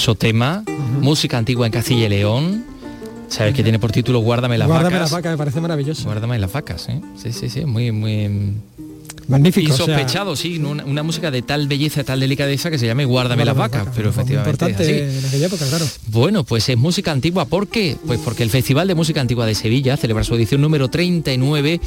[0.00, 0.64] Precioso tema,
[1.02, 2.64] música antigua en Castilla y León.
[3.28, 5.00] Sabes que tiene por título Guárdame las Guárdame vacas.
[5.00, 6.04] las vacas, me parece maravilloso.
[6.04, 7.02] Guárdame las vacas, ¿eh?
[7.16, 8.54] Sí, sí, sí, muy, muy
[9.28, 9.70] magnífico.
[9.70, 13.44] Y sospechado, sí, una, una, música de tal belleza, tal delicadeza que se llame Guárdame,
[13.44, 15.84] las vacas, pero efectivamente importante es en aquella época, claro.
[16.06, 17.98] Bueno, pues es música antigua, ¿por qué?
[18.06, 21.78] Pues porque el Festival de Música Antigua de Sevilla celebra su edición número 39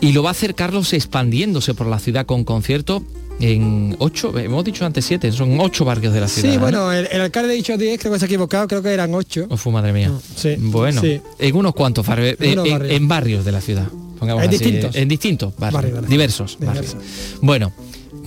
[0.00, 3.02] y lo va a hacer Carlos expandiéndose por la ciudad con conciertos
[3.40, 6.52] en ocho, hemos dicho antes siete, son ocho barrios de la ciudad.
[6.52, 8.90] Sí, bueno, el, el, alcalde ha dicho 10, creo que se ha equivocado, creo que
[8.90, 9.46] eran ocho.
[9.48, 10.12] Oh, fue madre mía.
[10.36, 11.20] Sí, bueno, sí.
[11.38, 12.92] en unos cuantos barrios, En unos barrios.
[12.96, 13.88] en barrios de la ciudad.
[14.18, 14.96] pongamos En así, distintos.
[14.96, 16.58] En distintos barrios, Diversos.
[16.60, 16.96] barrios.
[17.40, 17.72] Bueno,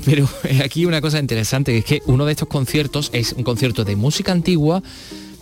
[0.06, 0.28] pero
[0.64, 4.32] aquí una cosa interesante es que uno de estos conciertos es un concierto de música
[4.32, 4.82] antigua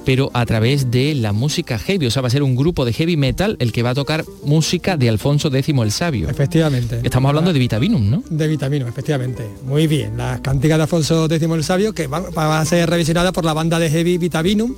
[0.05, 2.93] pero a través de la música heavy, o sea, va a ser un grupo de
[2.93, 6.29] heavy metal el que va a tocar música de Alfonso X el Sabio.
[6.29, 7.01] Efectivamente.
[7.03, 8.23] Estamos hablando de Vitaminum, ¿no?
[8.29, 9.47] De Vitamino, efectivamente.
[9.65, 10.17] Muy bien.
[10.17, 13.53] Las cantigas de Alfonso X el Sabio, que van, van a ser revisionadas por la
[13.53, 14.73] banda de heavy Vitaminum.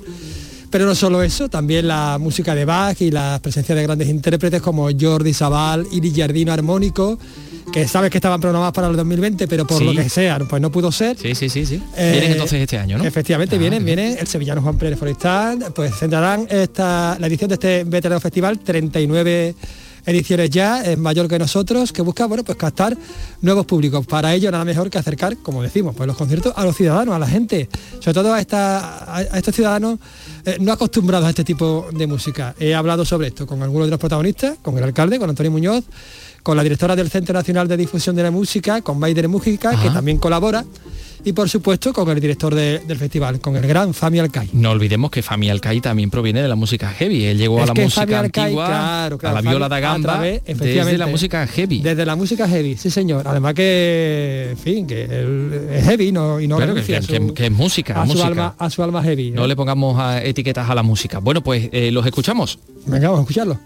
[0.70, 4.60] Pero no solo eso, también la música de Bach y la presencia de grandes intérpretes
[4.60, 7.16] como Jordi Sabal, Iris Giardino Armónico,
[7.74, 9.84] que sabes que estaban programadas para el 2020, pero por Sí.
[9.84, 11.18] lo que sea, pues no pudo ser.
[11.18, 11.82] Sí, sí, sí, sí.
[11.96, 13.04] Eh, Vienen entonces este año, ¿no?
[13.04, 17.54] Efectivamente, Ah, vienen, vienen el sevillano Juan Pérez Forestán, pues centrarán esta, la edición de
[17.54, 19.56] este veterano festival, 39
[20.06, 22.96] ediciones ya, es mayor que nosotros, que busca, bueno, pues captar
[23.40, 24.06] nuevos públicos.
[24.06, 27.18] Para ello nada mejor que acercar, como decimos, pues los conciertos a los ciudadanos, a
[27.18, 27.68] la gente,
[28.00, 29.98] sobre todo a, esta, a estos ciudadanos
[30.44, 32.54] eh, no acostumbrados a este tipo de música.
[32.60, 35.84] He hablado sobre esto con algunos de los protagonistas, con el alcalde, con Antonio Muñoz,
[36.44, 39.76] con la directora del Centro Nacional de Difusión de la Música, con Baider Música, que
[39.88, 39.94] Ajá.
[39.94, 40.62] también colabora,
[41.24, 44.50] y por supuesto con el director de- del festival, con el gran Fami Alcay.
[44.52, 47.24] No olvidemos que Fami Alcay también proviene de la música heavy.
[47.24, 49.76] Él llegó a la que música Alcay, antigua, claro, claro, a la viola Fami, da
[49.76, 51.80] a gamba, través, desde la música heavy.
[51.80, 53.26] Desde la música heavy, sí señor.
[53.26, 57.08] Además que, en fin, que él es heavy no, y no Claro, que, que- su-
[57.08, 59.30] que- que es música, a su alma, a su alma heavy.
[59.30, 59.48] No ¿eh?
[59.48, 61.20] le pongamos a- etiquetas a la música.
[61.20, 62.58] Bueno, pues eh, los escuchamos.
[62.84, 63.58] Venga, vamos a escucharlo.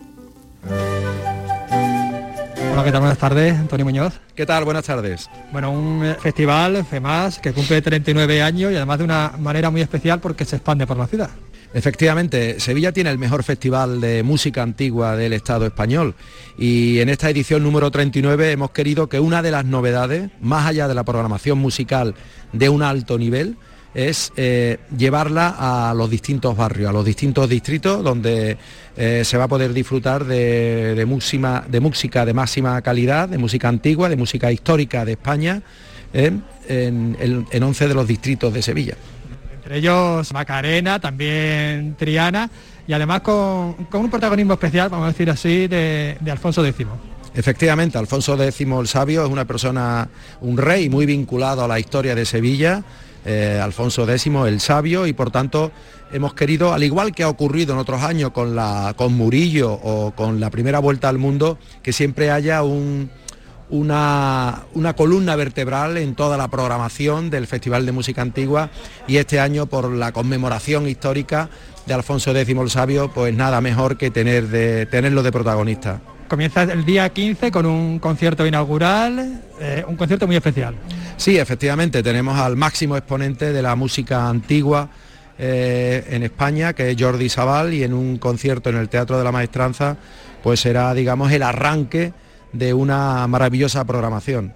[2.72, 3.00] Hola, ¿qué tal?
[3.00, 4.20] Buenas tardes, Antonio Muñoz.
[4.34, 4.64] ¿Qué tal?
[4.64, 5.28] Buenas tardes.
[5.52, 9.80] Bueno, un eh, festival, FEMAS, que cumple 39 años y además de una manera muy
[9.80, 11.30] especial porque se expande por la ciudad.
[11.74, 16.14] Efectivamente, Sevilla tiene el mejor festival de música antigua del Estado español
[16.56, 20.88] y en esta edición número 39 hemos querido que una de las novedades, más allá
[20.88, 22.14] de la programación musical
[22.52, 23.58] de un alto nivel,
[23.94, 25.54] es eh, llevarla
[25.90, 28.56] a los distintos barrios, a los distintos distritos donde
[28.96, 33.38] eh, se va a poder disfrutar de, de música, de música de máxima calidad, de
[33.38, 35.62] música antigua, de música histórica de España,
[36.12, 36.32] eh,
[36.68, 38.94] en, en- en 11 de los distritos de Sevilla.
[39.56, 42.48] Entre ellos Macarena, también Triana
[42.86, 46.86] y además con, con un protagonismo especial, vamos a decir así, de, de Alfonso X.
[47.34, 50.08] Efectivamente, Alfonso X el Sabio es una persona,
[50.40, 52.82] un rey muy vinculado a la historia de Sevilla,
[53.24, 55.70] eh, Alfonso X el Sabio, y por tanto
[56.12, 60.12] hemos querido, al igual que ha ocurrido en otros años con, la, con Murillo o
[60.12, 63.10] con la primera vuelta al mundo, que siempre haya un-
[63.70, 68.70] una, una columna vertebral en toda la programación del Festival de Música Antigua
[69.06, 71.50] y este año por la conmemoración histórica
[71.84, 76.00] de Alfonso X el Sabio, pues nada mejor que tener de, tenerlo de protagonista.
[76.28, 80.74] Comienza el día 15 con un concierto inaugural, eh, un concierto muy especial.
[81.16, 84.90] Sí, efectivamente, tenemos al máximo exponente de la música antigua
[85.38, 89.24] eh, en España, que es Jordi Sabal, y en un concierto en el Teatro de
[89.24, 89.96] la Maestranza,
[90.42, 92.12] pues será, digamos, el arranque
[92.52, 94.52] de una maravillosa programación.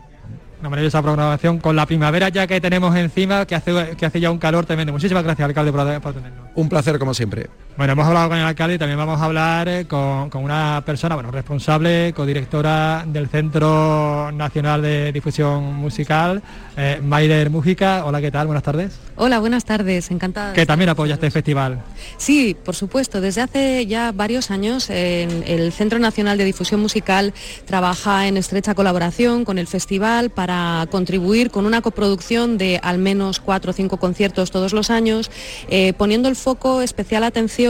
[0.60, 4.30] Una maravillosa programación con la primavera ya que tenemos encima, que hace, que hace ya
[4.30, 4.92] un calor tremendo.
[4.92, 6.50] Muchísimas gracias, alcalde, por, por atendernos.
[6.54, 7.48] Un placer como siempre.
[7.74, 10.82] Bueno, hemos hablado con el alcalde y también vamos a hablar eh, con, con una
[10.84, 16.42] persona, bueno, responsable, codirectora del Centro Nacional de Difusión Musical,
[16.76, 18.04] eh, Maider Mújica.
[18.04, 18.46] Hola, ¿qué tal?
[18.46, 18.98] Buenas tardes.
[19.16, 20.52] Hola, buenas tardes, encantada.
[20.52, 21.80] Que también apoya este festival.
[22.18, 23.22] Sí, por supuesto.
[23.22, 27.32] Desde hace ya varios años el Centro Nacional de Difusión Musical
[27.64, 33.40] trabaja en estrecha colaboración con el festival para contribuir con una coproducción de al menos
[33.40, 35.30] cuatro o cinco conciertos todos los años,
[35.68, 37.61] eh, poniendo el foco especial atención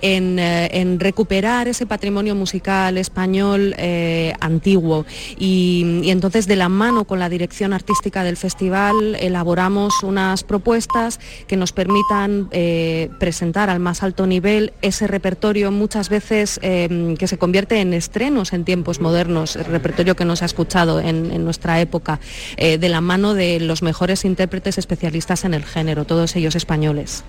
[0.00, 5.04] en, eh, en recuperar ese patrimonio musical español eh, antiguo.
[5.38, 11.56] Y, entonces de la mano con la dirección artística del festival elaboramos unas propuestas que
[11.56, 17.38] nos permitan eh, presentar al más alto nivel ese repertorio muchas veces eh, que se
[17.38, 21.80] convierte en estrenos en tiempos modernos, el repertorio que no se ha escuchado en, nuestra
[21.80, 22.20] época,
[22.56, 27.24] de la mano de los mejores intérpretes especialistas en el género, todos ellos españoles.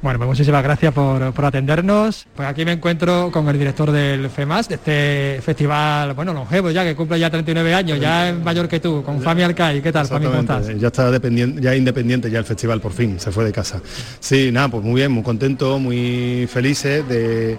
[0.00, 2.26] Bueno, pues muchísimas gracias por, por, atendernos.
[2.36, 6.84] Pues aquí me encuentro con el director del FEMAS, de este festival, bueno, longevo ya,
[6.84, 9.82] que cumple ya 39 años, ya es mayor que tú, con Fami Alcay.
[9.82, 10.26] ¿Qué tal, Fami?
[10.26, 10.68] ¿Cómo estás?
[10.78, 13.80] Ya está dependiente, ya independiente ya el festival por fin, se fue de casa.
[14.20, 17.58] Sí, nada, pues muy bien, muy contento, muy felices de,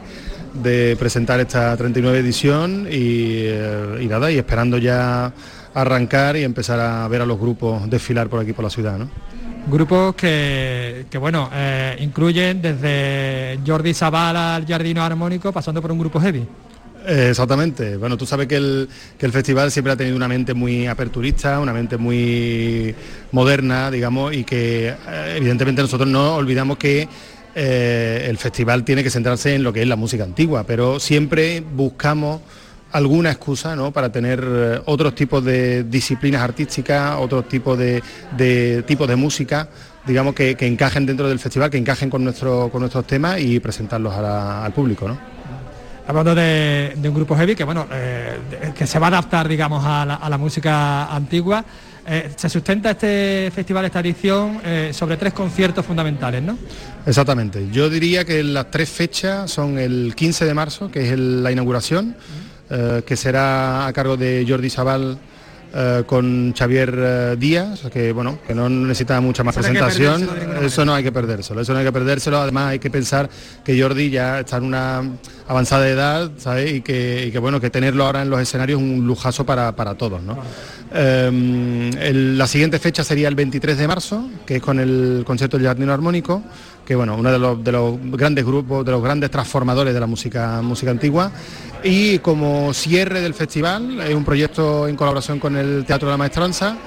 [0.54, 5.34] de presentar esta 39 edición y, eh, y nada, y esperando ya
[5.73, 9.10] arrancar y empezar a ver a los grupos desfilar por aquí por la ciudad, ¿no?
[9.67, 16.19] Grupos que, bueno, eh, incluyen desde Jordi Zavala al Jardino Armónico, pasando por un grupo
[16.19, 16.47] heavy.
[17.05, 17.97] exactamente.
[17.97, 18.87] Bueno, tú sabes que el,
[19.31, 22.95] festival siempre ha tenido una mente muy aperturista, una mente muy
[23.31, 27.07] moderna, digamos, y que eh, evidentemente nosotros no olvidamos que
[27.55, 31.61] eh, el festival tiene que centrarse en lo que es la música antigua, pero siempre
[31.61, 32.41] buscamos
[32.91, 33.91] alguna excusa ¿no?
[33.91, 39.69] para tener eh, otros tipos de disciplinas artísticas, otros tipos de, tipos de música,
[40.06, 44.13] digamos, que, encajen dentro del festival, que encajen con, nuestro, con nuestros temas y presentarlos
[44.13, 45.08] al público.
[45.08, 45.17] ¿no?
[46.08, 48.39] Hablando de, un grupo heavy que bueno, eh,
[48.75, 51.63] que se va a adaptar, digamos, a la, música antigua.
[52.12, 54.60] Eh, se sustenta este festival, esta edición,
[54.91, 56.58] sobre tres conciertos fundamentales, ¿no?
[57.06, 57.67] Exactamente.
[57.71, 62.15] Yo diría que las tres fechas son el 15 de marzo, que es la inauguración.
[62.71, 65.17] Eh, que será a cargo de Jordi Sabal
[65.73, 70.29] eh, con Xavier eh, Díaz, que bueno, que no necesita mucha más presentación,
[70.62, 73.27] eso no hay que perdérselo, eso no hay que perdérselo, además hay que pensar
[73.63, 75.01] que Jordi ya está en una
[75.47, 76.73] avanzada edad, ¿sabes?
[76.73, 80.21] Y que, bueno, que tenerlo ahora en los escenarios es un lujazo para, todos,
[80.91, 85.91] la siguiente fecha sería el 23 de marzo, que es con el concierto del Jardino
[85.91, 86.43] Armónico,
[86.89, 90.08] que bueno, uno de los, de los, grandes grupos, de los grandes transformadores de la
[90.08, 91.32] música, música antigua.
[91.83, 96.17] Y como cierre del festival, es un proyecto en colaboración con el Teatro de la
[96.17, 96.77] Maestranza,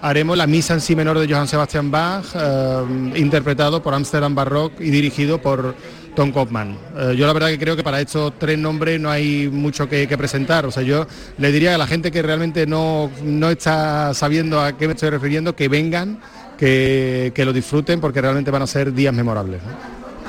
[0.00, 2.84] haremos la misa en sí menor de Johann Sebastian Bach, eh,
[3.16, 5.74] interpretado por Amsterdam Baroque y dirigido por
[6.14, 6.76] Tom Kaufman.
[6.96, 10.08] Eh, yo la verdad que creo que para estos tres nombres no hay mucho que,
[10.16, 10.66] presentar.
[10.66, 11.06] O sea, yo
[11.36, 15.10] le diría a la gente que realmente no, no está sabiendo a qué me estoy
[15.10, 16.20] refiriendo, que vengan
[16.58, 19.60] que, lo disfruten porque realmente van a ser días memorables.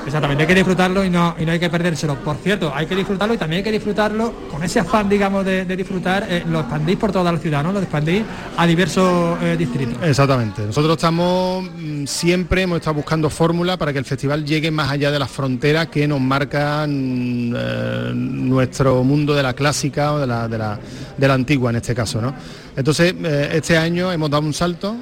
[0.05, 2.15] Exactamente, hay que disfrutarlo y no, y no hay que perdérselo.
[2.15, 5.65] Por cierto, hay que disfrutarlo y también hay que disfrutarlo con ese afán, digamos, de,
[5.65, 7.71] disfrutar, eh, lo expandís por toda la ciudad, ¿no?
[7.71, 8.23] Lo expandís
[8.57, 9.95] a diversos eh, distritos.
[10.03, 10.65] Exactamente.
[10.65, 15.12] Nosotros estamos mm, siempre, hemos estado buscando fórmulas para que el festival llegue más allá
[15.12, 20.47] de las fronteras que nos marcan eh, nuestro mundo de la clásica o de la,
[20.47, 20.79] de la,
[21.17, 22.33] de la antigua en este caso, ¿no?
[22.75, 23.13] Entonces,
[23.51, 24.95] este año hemos dado un salto,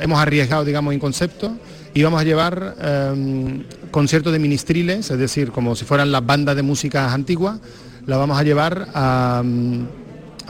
[0.00, 1.56] hemos arriesgado, digamos, en concepto
[1.94, 6.56] y vamos a llevar em, conciertos de ministriles, es decir, como si fueran las bandas
[6.56, 7.58] de música antiguas,
[8.06, 9.42] la vamos a llevar a,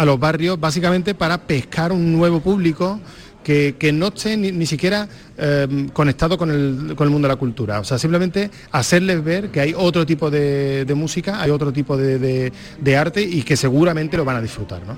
[0.05, 3.01] los barrios básicamente para pescar un nuevo público
[3.43, 7.81] que, no esté ni, siquiera em, conectado con el, mundo de la cultura.
[7.81, 12.53] O sea, simplemente hacerles ver que hay otro tipo de, música, hay otro tipo de,
[12.97, 14.83] arte y que seguramente lo van a disfrutar.
[14.87, 14.97] ¿no?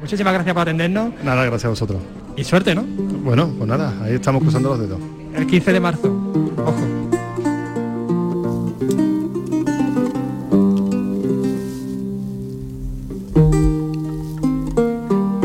[0.00, 1.14] Muchísimas gracias por atendernos.
[1.24, 2.00] Nada, gracias a vosotros.
[2.36, 2.82] Y suerte, ¿no?
[2.82, 6.08] Bueno, pues nada, ahí estamos cruzando los dedos el 15 de marzo.
[6.58, 6.74] Ojo.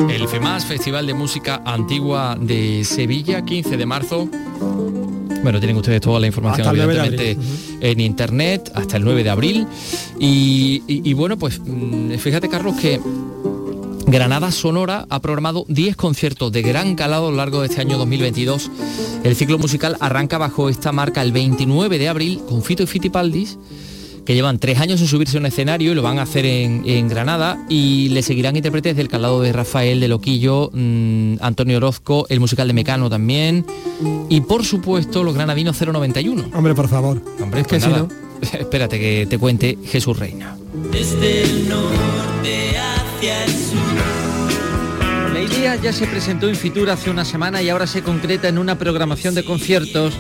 [0.10, 4.30] El FEMAS, Festival de Música Antigua de Sevilla, 15 de marzo.
[5.41, 7.38] Bueno, tienen ustedes toda la información evidentemente
[7.80, 9.67] en internet hasta el 9 de abril.
[10.19, 12.99] y bueno, pues mm, fíjate Carlos que
[14.12, 18.00] Granada Sonora ha programado 10 conciertos de gran calado a lo largo de este año
[18.00, 18.72] 2022.
[19.24, 23.60] El ciclo musical arranca bajo esta marca el 29 de abril con Fito y Fitipaldis,
[24.26, 27.08] que llevan tres años en subirse a un escenario y lo van a hacer en,
[27.08, 32.39] Granada y le seguirán intérpretes del calado de Rafael de Loquillo, mm, Antonio Orozco, el
[32.39, 33.63] musical de Mecano también
[34.28, 36.45] y por supuesto los granadinos 091.
[36.56, 37.22] Hombre, por favor.
[37.39, 38.08] Hombre, es que pues si no...
[38.60, 40.58] Espérate que te cuente Jesús Reina.
[40.91, 43.79] Desde el norte hacia el sur
[45.52, 49.36] ya se presentó en Fitur hace una semana y ahora se concreta en una programación
[49.36, 50.13] de conciertos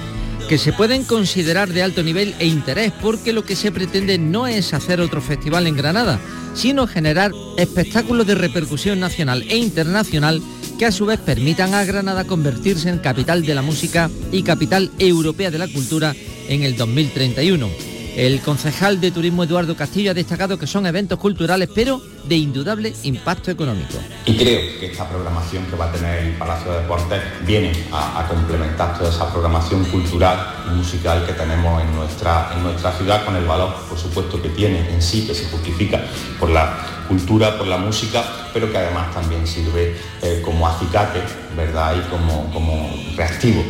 [0.47, 4.47] que se pueden considerar de alto nivel e interés porque lo que se pretende no
[4.47, 6.19] es hacer otro festival en Granada,
[6.53, 10.41] sino generar espectáculos de repercusión nacional e internacional
[10.77, 14.91] que a su vez permitan a Granada convertirse en capital de la música y capital
[14.99, 16.15] europea de la cultura
[16.47, 17.69] en el 2031.
[18.15, 22.93] El concejal de turismo Eduardo Castillo ha destacado que son eventos culturales, pero de indudable
[23.03, 23.97] impacto económico.
[24.25, 28.27] Y creo que esta programación que va a tener el Palacio de Deportes viene a,
[28.29, 33.35] complementar toda esa programación cultural y musical que tenemos en nuestra, en nuestra ciudad, con
[33.35, 36.05] el valor, por supuesto, que tiene en sí, que se justifica
[36.39, 36.77] por la
[37.07, 38.23] cultura, por la música,
[38.53, 41.21] pero que además también sirve eh, como acicate,
[41.57, 41.95] ¿verdad?
[41.97, 43.63] Y como, como reactivo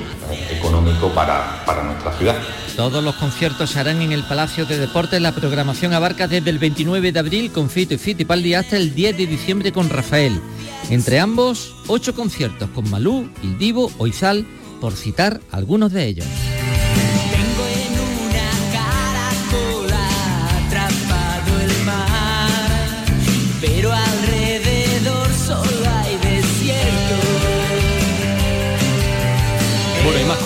[0.51, 2.36] económico para, para nuestra ciudad.
[2.76, 5.22] Todos los conciertos se harán en el Palacio de Deportes.
[5.22, 9.18] La programación abarca desde el 29 de abril con Fito y Fitipaldi hasta el 10
[9.18, 10.39] de diciembre con Rafael.
[10.89, 14.45] Entre ambos, ocho conciertos con Malú, Il Divo o Izal,
[14.82, 16.28] por citar algunos de ellos.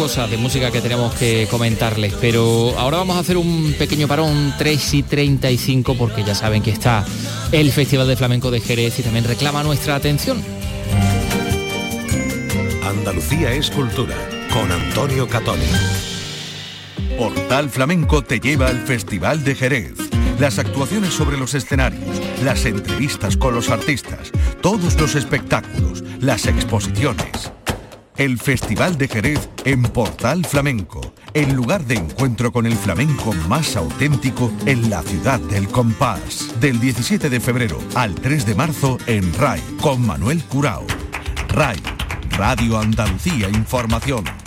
[0.04, 4.54] Cosas de música que tenemos que comentarles, pero ahora vamos a hacer un pequeño parón
[4.58, 7.06] 3 y 35 porque ya saben que está
[7.54, 10.44] el Festival de Flamenco de Jerez y también reclama nuestra atención.
[12.86, 14.18] Andalucía es cultura
[14.52, 15.64] con Antonio Catoni.
[17.18, 19.94] Portal Flamenco te lleva al Festival de Jerez.
[20.38, 27.54] Las actuaciones sobre los escenarios, las entrevistas con los artistas, todos los espectáculos, las exposiciones.
[28.18, 31.02] El Festival de Jerez en Portal Flamenco,
[31.34, 36.54] el lugar de encuentro con el flamenco más auténtico en la ciudad del compás.
[36.60, 40.86] Del 17 de febrero al 3 de marzo en RAI con Manuel Curao.
[41.50, 41.82] RAI,
[42.38, 44.43] Radio Andalucía Información.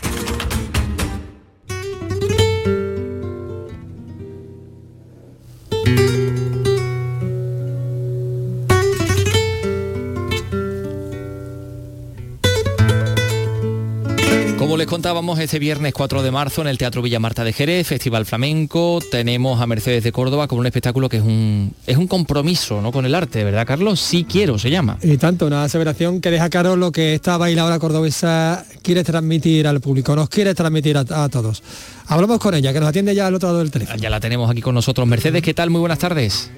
[15.06, 18.98] Contábamos, este viernes 4 de marzo en el Teatro Villa Marta de Jerez, Festival Flamenco,
[19.08, 22.90] tenemos a Mercedes de Córdoba con un espectáculo que es un, es un compromiso ¿no?
[22.90, 24.00] con el arte, ¿verdad, Carlos?
[24.00, 24.98] Sí quiero, se llama.
[25.04, 29.80] Y tanto, una aseveración que deja claro lo que esta bailadora cordobesa quiere transmitir al
[29.80, 31.62] público, nos quiere transmitir a, a todos.
[32.08, 33.96] Hablamos con ella, que nos atiende ya al otro lado del teléfono.
[34.00, 35.06] Ya la tenemos aquí con nosotros.
[35.06, 35.70] Mercedes, ¿qué tal?
[35.70, 36.50] Muy buenas tardes.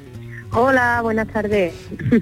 [0.52, 1.74] Hola, buenas tardes.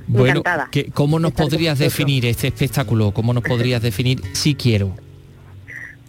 [0.09, 0.69] Bueno, Encantada.
[0.73, 3.13] ¿qué- ¿cómo nos podrías definir este espectáculo?
[3.13, 5.06] ¿Cómo nos podrías definir Sí quiero?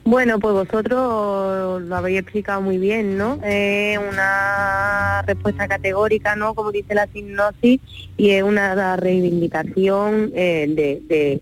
[0.07, 3.41] Bueno, pues vosotros lo habéis explicado muy bien, ¿no?
[3.43, 6.55] Es una respuesta categórica, ¿no?
[6.55, 7.81] Como dice la sinopsis,
[8.15, 11.41] y es una reivindicación eh,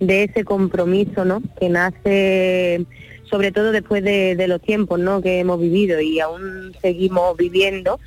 [0.00, 1.42] de, ese compromiso, ¿no?
[1.60, 2.86] Que nace
[3.28, 5.20] sobre todo después de, los tiempos, ¿no?
[5.20, 8.00] Que hemos vivido y aún seguimos viviendo.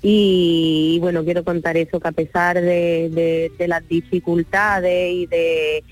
[0.00, 5.82] Y, bueno, quiero contar eso, que a pesar de las dificultades y de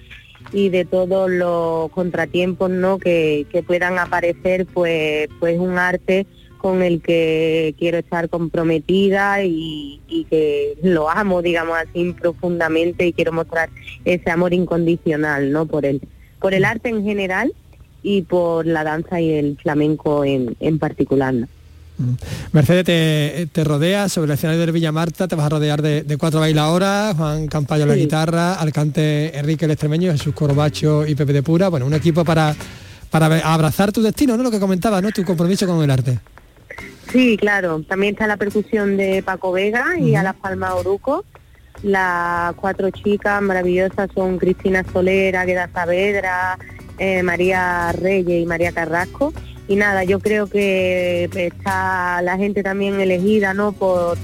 [0.52, 6.26] y de todos los contratiempos no que, que puedan aparecer pues pues un arte
[6.58, 13.12] con el que quiero estar comprometida y, y que lo amo digamos así profundamente y
[13.12, 13.68] quiero mostrar
[14.04, 16.00] ese amor incondicional no por el
[16.40, 17.52] por el arte en general
[18.04, 21.34] y por la danza y el flamenco en, en particular.
[22.52, 26.02] Mercedes, te, te rodeas sobre el escenario del Villa Marta, te vas a rodear de,
[26.02, 31.32] de cuatro bailadoras, Juan Campayo la guitarra, Alcante Enrique el Extremeño, Jesús Corbacho y Pepe
[31.32, 32.54] de Pura, bueno, un equipo para,
[33.10, 34.42] para abrazar tu destino, ¿no?
[34.42, 35.10] Lo que comentabas, ¿no?
[35.12, 36.18] Tu compromiso con el arte.
[37.12, 37.80] Sí, claro.
[37.88, 41.24] También está la percusión de Paco Vega y a las Palmas Oruco.
[41.84, 46.58] Las cuatro chicas maravillosas son Cristina Solera, Queda Saavedra,
[46.98, 49.32] eh, María Reyes y María Carrasco.
[49.66, 53.72] Y nada, yo creo que está la gente también elegida, ¿no?
[53.72, 54.18] Por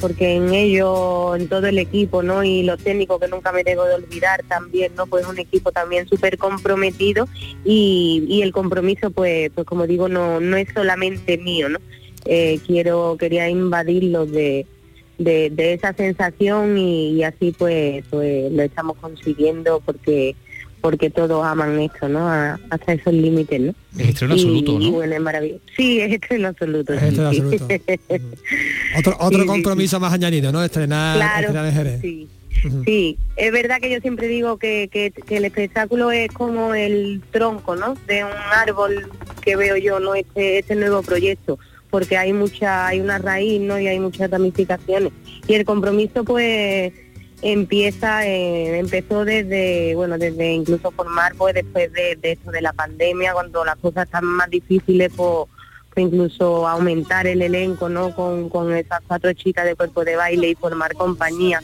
[0.00, 2.42] porque en ello, en todo el equipo, ¿no?
[2.42, 5.06] Y los técnicos que nunca me debo de olvidar también, ¿no?
[5.06, 7.28] Pues un equipo también súper comprometido
[7.64, 11.78] y, y el compromiso, pues, pues como digo, no, no es solamente mío, ¿no?
[12.24, 14.66] Eh, quiero, quería invadirlo de,
[15.18, 20.34] de, de esa sensación y, y así pues, pues lo estamos consiguiendo porque
[20.80, 22.28] porque todos aman esto, ¿no?
[22.28, 23.74] A- hasta esos límites, ¿no?
[23.98, 24.92] Es estreno Y- absoluto, y ¿no?
[24.92, 25.62] bueno, es maravilloso.
[25.76, 26.92] Sí, es estreno absoluto.
[26.94, 27.40] Es estreno sí.
[27.40, 27.68] absoluto.
[28.98, 30.62] Otro, otro Sí, sí, compromiso más añadido, ¿no?
[30.64, 32.00] Estrenar, Claro, estrenar en Jerez.
[32.00, 32.28] sí.
[32.84, 37.22] Sí, es verdad que yo siempre digo que, que, que el espectáculo es como el
[37.30, 37.94] tronco, ¿no?
[38.06, 39.08] De un árbol
[39.40, 40.14] que veo yo, ¿no?
[40.14, 41.58] Este, este nuevo proyecto,
[41.88, 43.78] porque hay mucha, hay una raíz, ¿no?
[43.80, 45.12] Y hay muchas ramificaciones.
[45.46, 46.92] Y el compromiso, pues,
[47.42, 52.72] empieza, eh, empezó desde, bueno, desde incluso formar, pues, después de, de esto de la
[52.72, 55.48] pandemia, cuando las cosas están más difíciles, pues,
[55.92, 58.14] pues incluso aumentar el elenco, ¿no?
[58.14, 61.60] Con, con esas cuatro chicas de cuerpo de baile y formar compañía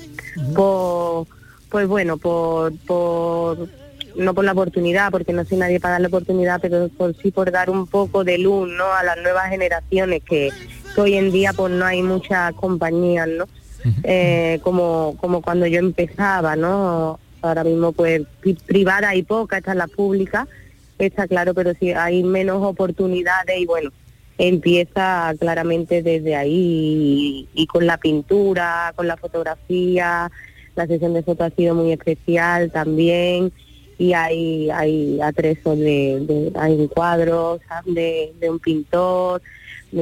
[0.55, 1.27] por,
[1.71, 3.69] pues bueno, por, por
[4.17, 7.31] no por la oportunidad, porque no soy nadie para dar la oportunidad, pero por sí
[7.31, 8.93] por dar un poco de luz, ¿no?
[8.93, 10.51] A las nuevas generaciones que,
[10.95, 13.45] que hoy en día pues no hay muchas compañías, ¿no?
[14.03, 17.19] Eh, como como cuando yo empezaba, ¿no?
[17.43, 20.49] Ahora mismo pues pri- privada hay poca, esta es la pública,
[20.99, 23.91] está claro, pero sí hay menos oportunidades y bueno,
[24.39, 30.31] empieza claramente desde ahí y, y con la pintura, con la fotografía,
[30.75, 33.53] la sesión de foto ha sido muy especial también
[33.99, 39.41] y hay, hay atresos de, de hay cuadros de, de un pintor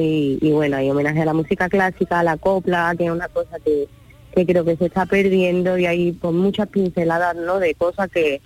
[0.01, 3.27] y, y bueno, hay homenaje a la música clásica, a la copla, que es una
[3.29, 3.87] cosa que,
[4.35, 7.59] que creo que se está perdiendo y hay pues, muchas pinceladas ¿no?
[7.59, 8.41] de cosas que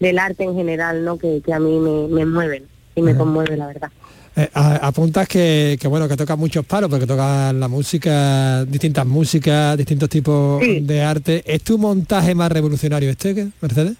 [0.00, 3.56] del arte en general no que, que a mí me, me mueven y me conmueve
[3.56, 3.90] la verdad.
[4.36, 9.06] Eh, a- apuntas que, que, bueno que tocas muchos palos porque tocas la música distintas
[9.06, 11.42] músicas distintos tipos de arte.
[11.46, 13.94] Es tu montaje más revolucionario este que Mercedes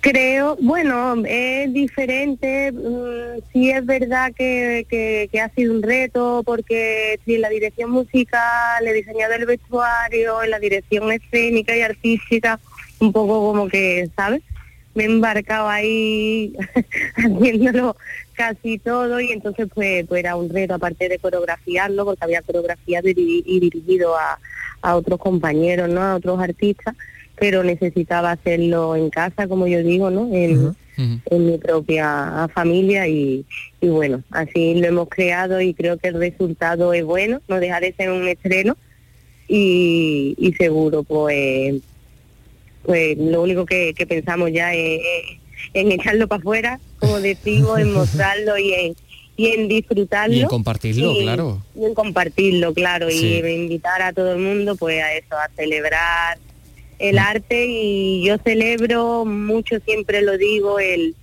[0.00, 7.18] Creo, bueno, es diferente, mm, sí es verdad que, que, ha sido un reto porque
[7.26, 12.60] en la dirección musical, he diseñado el vestuario, en la dirección escénica y artística,
[13.00, 14.42] un poco como que, ¿sabes?
[14.94, 16.54] Me he embarcado ahí
[17.16, 17.96] haciéndolo
[18.34, 23.08] casi todo y entonces pues, pues era un reto aparte de coreografiarlo porque había coreografiado
[23.08, 24.38] y, y dirigido a,
[24.82, 26.00] a otros compañeros, ¿no?
[26.00, 26.94] A otros artistas
[27.38, 30.28] pero necesitaba hacerlo en casa, como yo digo, ¿no?
[30.32, 33.44] En, en mi propia familia y,
[33.82, 37.80] y bueno, así lo hemos creado y creo que el resultado es bueno, no deja
[37.80, 38.76] de ser un estreno
[39.48, 41.74] y, y seguro pues
[42.84, 45.38] pues lo único que, que pensamos ya es, es
[45.74, 48.96] en echarlo para afuera, como decimos, en mostrarlo y en,
[49.36, 50.34] y en disfrutarlo.
[50.34, 51.62] Y en compartirlo, Y- claro.
[51.74, 53.42] y en compartirlo, claro, Sí.
[53.44, 56.38] y invitar a todo el mundo pues a eso, a celebrar
[56.98, 61.14] el arte y yo celebro mucho, siempre lo digo, el,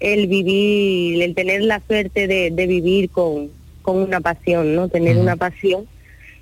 [0.00, 3.50] el vivir, el tener la suerte de, de vivir con,
[3.82, 4.88] con una pasión, ¿no?
[4.88, 5.86] Tener una pasión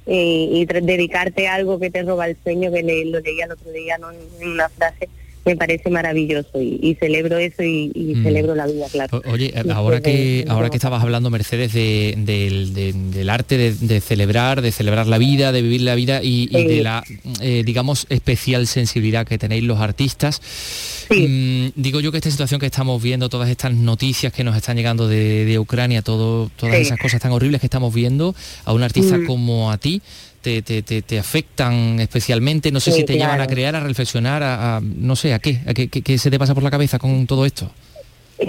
[0.07, 3.45] eh, y tra- dedicarte a algo que te roba el sueño, que le- lo leía
[3.45, 4.11] el otro día ¿no?
[4.11, 5.09] en una frase,
[5.45, 8.22] me parece maravilloso y, y celebro eso y, y Mm.
[8.22, 9.22] celebro la vida, claro.
[9.24, 13.30] O- Oye, Después ahora que de- ahora que estabas hablando, Mercedes, de- del, de- del
[13.30, 16.64] arte de, celebrar, de celebrar la vida, de vivir la vida y, Sí.
[16.64, 17.03] de la,
[17.41, 20.41] eh, digamos, especial sensibilidad que tenéis los artistas.
[21.11, 24.76] Mm, digo yo que esta situación que estamos viendo, todas estas noticias que nos están
[24.76, 26.82] llegando de, de Ucrania, todo, todas Sí.
[26.82, 28.34] esas cosas tan horribles que estamos viendo,
[28.64, 29.26] a un artista Mm.
[29.26, 30.03] como a ti,
[30.41, 33.80] te, te- te- te afectan especialmente, no sé Sí, si te llevan a crear, a
[33.80, 36.62] reflexionar, a, a- no sé, a qué, a qué, qué- qué se te pasa por
[36.62, 37.70] la cabeza con todo esto.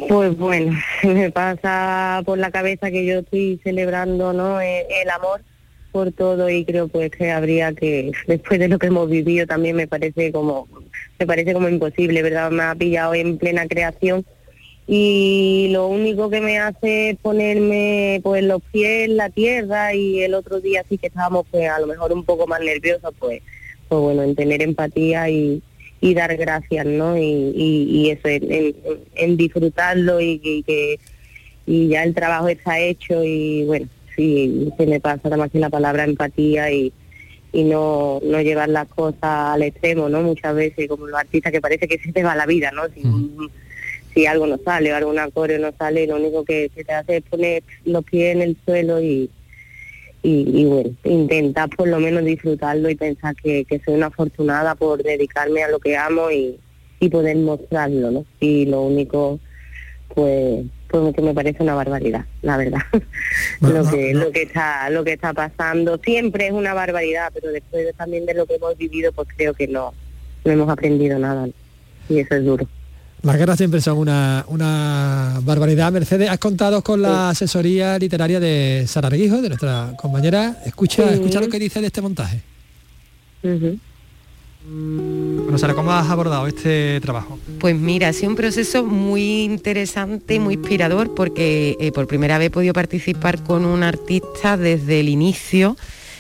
[0.08, 4.62] Pues bueno, me pasa por la cabeza que yo estoy celebrando ¿no?
[4.62, 5.42] el, el amor
[5.92, 9.76] por todo y creo pues que habría que después de lo que hemos vivido también
[9.76, 10.68] me parece como
[11.18, 12.52] me parece como imposible, ¿verdad?
[12.52, 14.24] Me ha pillado en plena creación
[14.92, 20.22] y lo único que me hace es ponerme pues los pies en la tierra y
[20.24, 23.44] el otro día sí que estábamos pues a lo mejor un poco más nerviosos pues
[23.88, 25.62] pues bueno en tener empatía y,
[26.02, 28.76] y dar gracias no y, y, y eso en, en-
[29.16, 31.00] en disfrutarlo y, que- y que
[31.68, 35.60] y ya el trabajo está hecho y bueno sí se me pasa nada más que
[35.60, 36.92] la palabra empatía y
[37.52, 40.22] y no, no llevar las cosas al extremo, ¿no?
[40.22, 42.84] Muchas veces, como los artistas, que parece que se te va la vida, ¿no?
[42.94, 43.02] Si,
[44.14, 47.18] si algo no sale o alguna coreo no sale, lo único que, que te hace
[47.18, 49.30] es poner los pies en el suelo y,
[50.24, 54.76] y, y bueno, intentar por lo menos disfrutarlo y pensar que, que soy una afortunada
[54.76, 56.58] por dedicarme a lo que amo y,
[57.00, 58.26] y poder mostrarlo, ¿no?
[58.40, 59.40] Y lo único,
[60.14, 62.82] pues, pues que me parece una barbaridad, la verdad.
[63.62, 67.86] lo que lo que está lo que está pasando siempre es una barbaridad, pero después
[67.86, 69.94] de- también de lo que hemos vivido, pues creo que no,
[70.44, 71.48] no hemos aprendido nada
[72.10, 72.68] y eso es duro.
[73.22, 75.92] Las guerras siempre son una, una barbaridad.
[75.92, 80.58] Mercedes, has contado con la asesoría literaria de Sara Reguijo, de nuestra compañera.
[80.66, 81.14] Escucha, Sí.
[81.16, 82.42] escucha lo que dice de este montaje.
[84.72, 87.40] Bueno, Sara, ¿cómo has abordado este trabajo?
[87.60, 92.38] Pues mira, ha sido un proceso muy interesante y muy inspirador porque eh, por primera
[92.38, 95.76] vez he podido participar con un artista desde el inicio,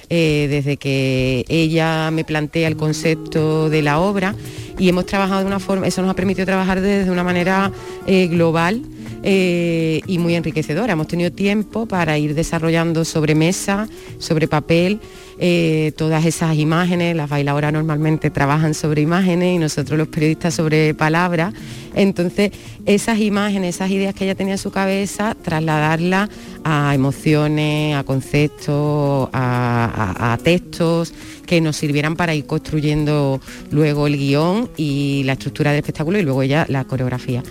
[0.09, 4.35] eh, desde que ella me plantea el concepto de la obra
[4.77, 7.71] y hemos trabajado de una forma, eso nos ha permitido trabajar desde una manera
[8.07, 8.81] eh, global
[9.23, 10.93] eh, y muy enriquecedora.
[10.93, 14.99] Hemos tenido tiempo para ir desarrollando sobre mesa, sobre papel,
[15.39, 17.15] eh, todas esas imágenes.
[17.15, 21.53] Las bailadoras normalmente trabajan sobre imágenes y nosotros los periodistas sobre palabras.
[21.95, 22.51] Entonces,
[22.85, 26.29] esas imágenes, esas ideas que ella tenía en su cabeza, trasladarlas
[26.63, 31.13] a emociones, a conceptos, a, textos
[31.45, 33.41] que nos sirvieran para ir construyendo
[33.71, 37.43] luego el guion y la estructura del espectáculo y luego ya la coreografía.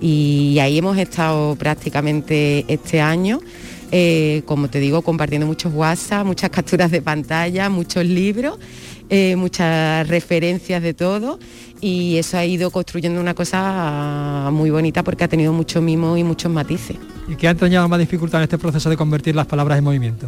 [0.00, 3.40] Y ahí hemos estado prácticamente este año,
[3.90, 8.58] eh, como te digo, compartiendo muchos WhatsApp, muchas capturas de pantalla, muchos libros,
[9.10, 11.38] eh, muchas referencias de todo
[11.80, 16.24] y eso ha ido construyendo una cosa muy bonita porque ha tenido mucho mimo y
[16.24, 16.96] muchos matices.
[17.28, 20.26] ¿Y qué ha entrañado más dificultad en este proceso de convertir las palabras en movimiento?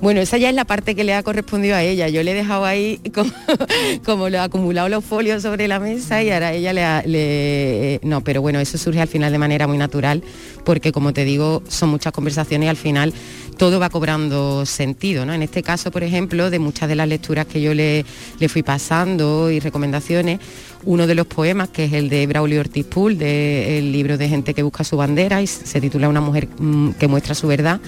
[0.00, 2.08] Bueno, esa ya es la parte que le ha correspondido a ella.
[2.08, 3.00] Yo le he dejado ahí
[4.04, 8.00] como, lo he acumulado los folios sobre la mesa y ahora ella le, ha- le-
[8.02, 10.22] No, pero bueno, eso surge al final de manera muy natural
[10.64, 13.14] porque como te digo, son muchas conversaciones y al final
[13.56, 15.24] todo va cobrando sentido.
[15.24, 15.32] ¿no?
[15.32, 18.04] En este caso, por ejemplo, de muchas de las lecturas que yo le,
[18.38, 20.38] le fui pasando y recomendaciones,
[20.84, 24.52] uno de los poemas, que es el de Braulio Ortiz Pool, del libro de Gente
[24.52, 27.80] que busca su bandera, y se titula Una mujer mm, que muestra su verdad,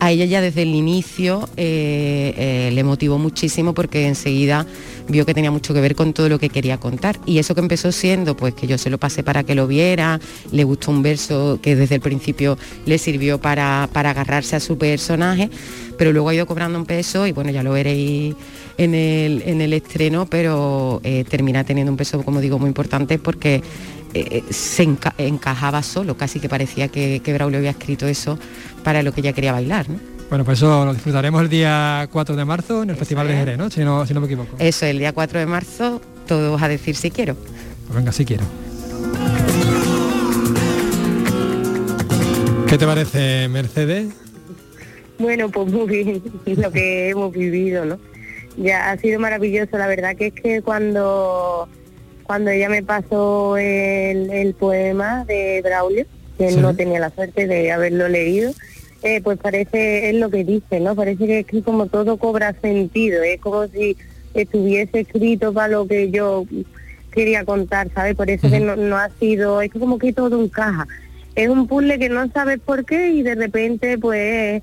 [0.00, 4.66] a ella ya desde el inicio eh, eh, le motivó muchísimo porque enseguida
[5.08, 7.18] vio que tenía mucho que ver con todo lo que quería contar.
[7.26, 10.20] Y eso que empezó siendo, pues que yo se lo pasé para que lo viera,
[10.52, 14.78] le gustó un verso que desde el principio le sirvió para, para agarrarse a su
[14.78, 15.50] personaje,
[15.98, 18.34] pero luego ha ido cobrando un peso y bueno, ya lo veréis
[18.78, 23.18] en el, en el estreno, pero eh, termina teniendo un peso, como digo, muy importante
[23.18, 23.62] porque
[24.14, 28.38] eh, se enca- encajaba solo, casi que parecía que, que Braulio había escrito eso
[28.82, 29.88] para lo que ella quería bailar.
[29.90, 29.98] ¿no?
[30.28, 33.58] Bueno, pues eso lo disfrutaremos el día 4 de marzo en el Festival de Jerez,
[33.58, 33.70] ¿no?
[33.70, 34.56] Si no, si no me equivoco.
[34.58, 37.34] Eso, el día 4 de marzo, todos a decir si quiero.
[37.86, 38.44] Pues venga, si quiero.
[42.66, 44.08] ¿Qué te parece, Mercedes?
[45.18, 46.22] Bueno, pues muy bien,
[46.56, 47.98] lo que hemos vivido, ¿no?
[48.56, 51.68] Ya ha sido maravilloso, la verdad que es que cuando
[52.24, 56.06] cuando ella me pasó el, el poema de Braulio,
[56.38, 56.56] que Sí.
[56.60, 58.52] no tenía la suerte de haberlo leído,
[59.02, 60.96] eh, pues parece, es lo que dice, ¿no?
[60.96, 63.96] Parece que es que como todo cobra sentido, es como si
[64.34, 66.44] estuviese escrito para lo que yo
[67.12, 68.16] quería contar, ¿sabes?
[68.16, 70.86] Por eso que no, no ha sido, es como que todo encaja.
[71.36, 74.62] Es un puzzle que no sabes por qué y de repente pues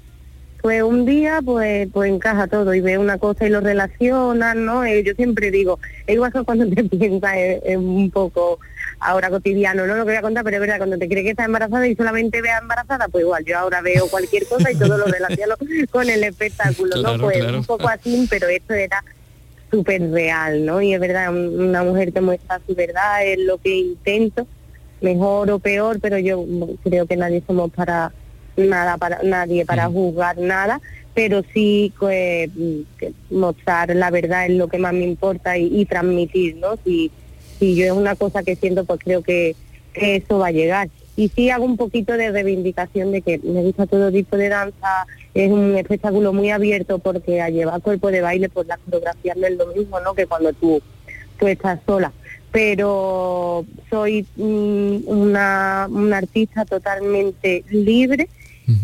[0.61, 4.83] pues un día pues pues encaja todo y ve una cosa y lo relacionas, ¿no?
[4.85, 8.59] Eh, yo siempre digo, es igual que cuando te piensas en, en un poco
[8.99, 11.29] ahora cotidiano, no lo que voy a contar, pero es verdad, cuando te crees que
[11.31, 14.97] estás embarazada y solamente veas embarazada, pues igual, yo ahora veo cualquier cosa y todo
[14.97, 15.55] lo relaciono
[15.91, 17.23] con el espectáculo, Claro, ¿no?
[17.23, 17.57] Pues claro.
[17.57, 19.03] un poco así, pero esto era
[19.71, 20.81] súper real, ¿no?
[20.81, 24.45] Y es verdad, un- una mujer que muestra su verdad es lo que intento,
[24.99, 26.45] mejor o peor, pero yo
[26.83, 28.11] creo que nadie somos para
[28.57, 30.81] nada, para nadie para juzgar nada,
[31.13, 32.49] pero sí pues,
[32.97, 36.77] que mostrar la verdad es lo que más me importa y, y transmitir, ¿no?
[36.83, 37.11] Si,
[37.59, 39.55] si yo es una cosa que siento, pues creo que,
[39.93, 40.89] que eso va a llegar.
[41.15, 45.05] Y sí hago un poquito de reivindicación de que me gusta todo tipo de danza,
[45.33, 49.47] es un espectáculo muy abierto porque a llevar cuerpo de baile, pues la coreografía no
[49.47, 50.13] es lo mismo, ¿no?
[50.13, 50.81] Que cuando tú,
[51.37, 52.11] tú estás sola.
[52.51, 58.27] Pero soy mm, una, una artista totalmente libre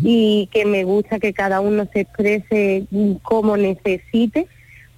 [0.02, 2.84] y que me gusta que cada uno se exprese
[3.22, 4.46] como necesite,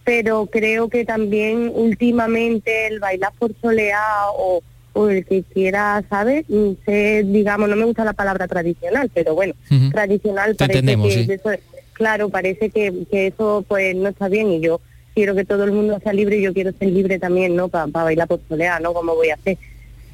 [0.05, 4.03] pero creo que también últimamente el bailar por soleá
[4.37, 4.63] o,
[4.93, 6.45] o el que quiera, ¿sabes?
[6.85, 9.55] Ser, digamos, no me gusta la palabra tradicional, pero bueno,
[9.93, 11.33] tradicional Te parece entendemos, que sí.
[11.33, 11.63] eso-
[11.93, 14.81] claro, parece que, que eso pues no está bien y yo
[15.15, 17.69] quiero que todo el mundo sea libre y yo quiero ser libre también, ¿no?
[17.69, 18.95] Para bailar por soleá, ¿no?
[18.95, 19.59] Como voy a hacer.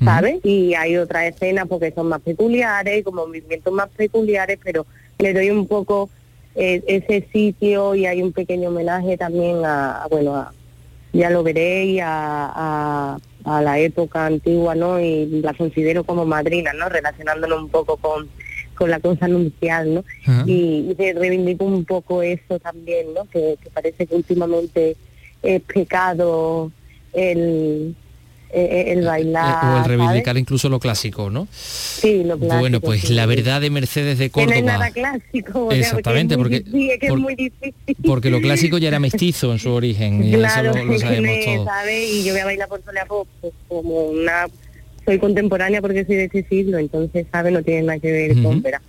[0.02, 0.44] ¿Sabes?
[0.44, 4.86] Y hay otras escenas porque son más peculiares, como movimientos más peculiares, pero
[5.18, 6.10] le doy un poco
[6.54, 10.52] eh, ese sitio y hay un pequeño homenaje también a, a, bueno, a,
[11.12, 15.00] ya lo veréis, a, a, a la época antigua, ¿no?
[15.00, 16.88] Y la considero como madrina, ¿no?
[16.88, 18.28] Relacionándolo un poco con,
[18.74, 20.04] con la cosa nupcial, ¿no?
[20.26, 20.44] Ajá.
[20.46, 23.24] Y, y reivindico un poco eso también, ¿no?
[23.26, 24.96] Que, que parece que últimamente
[25.42, 26.70] es pecado
[27.12, 27.94] el,
[28.52, 29.44] el, el bailar.
[29.44, 29.86] Eh, o el ¿sabes?
[29.86, 31.48] reivindicar incluso lo clásico, ¿no?
[31.52, 32.58] Sí, lo clásico.
[32.60, 33.14] bueno, pues sí.
[33.14, 34.72] la verdad de Mercedes de Que no es Córdoba.
[34.78, 35.72] nada clásico.
[35.72, 36.60] Exactamente, porque...
[36.62, 37.74] porque- es es que por- es muy difícil.
[38.06, 41.22] Porque lo clásico ya era mestizo en su origen, y claro, eso lo, lo sabemos
[41.36, 41.64] me- todos.
[41.66, 42.10] ¿sabes?
[42.12, 44.46] Y yo voy a bailar por soleá pues, pues, como una...
[45.04, 47.52] Soy contemporánea porque soy de ese siglo, entonces, ¿sabes?
[47.52, 48.46] No tiene nada que ver con...
[48.46, 48.60] Ujú.
[48.62, 48.82] verás.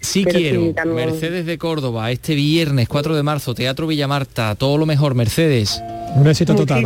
[0.00, 4.56] Sí Pero quiero, sí, también- Mercedes de Córdoba, este viernes 4 de marzo, Teatro Villamarta,
[4.56, 5.80] todo lo mejor, Mercedes.
[6.16, 6.84] Un éxito total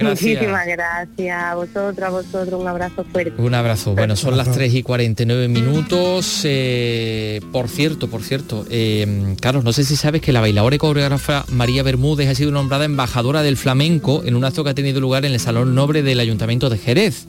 [0.00, 0.28] Gracias.
[0.28, 3.40] muchísimas gracias a vosotros, a vosotros, un abrazo fuerte.
[3.40, 3.94] Un abrazo.
[3.94, 6.42] Bueno, son las 3 y 49 minutos.
[6.44, 10.78] Eh, por cierto, por cierto, eh, Carlos, no sé si sabes que la bailadora y
[10.78, 15.00] coreógrafa María Bermúdez ha sido nombrada embajadora del flamenco en un acto que ha tenido
[15.00, 17.26] lugar en el Salón Nobre del Ayuntamiento de Jerez.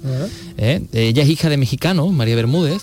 [0.58, 0.82] ¿eh?
[0.94, 2.82] Ella es hija de mexicano, María Bermúdez.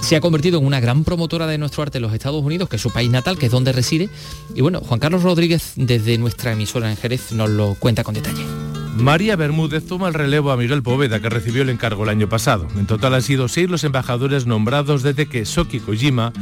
[0.00, 2.76] Se ha convertido en una gran promotora de nuestro arte en los Estados Unidos, que
[2.76, 4.08] es su país natal, que es donde reside.
[4.54, 8.44] Y bueno, Juan Carlos Rodríguez, desde nuestra emisora en Jerez, nos lo cuenta con detalle.
[8.96, 12.66] María Bermúdez toma el relevo a Miguel Poveda, que recibió el encargo el año pasado.
[12.76, 16.32] En total han sido seis los embajadores nombrados desde que Soki Kojima,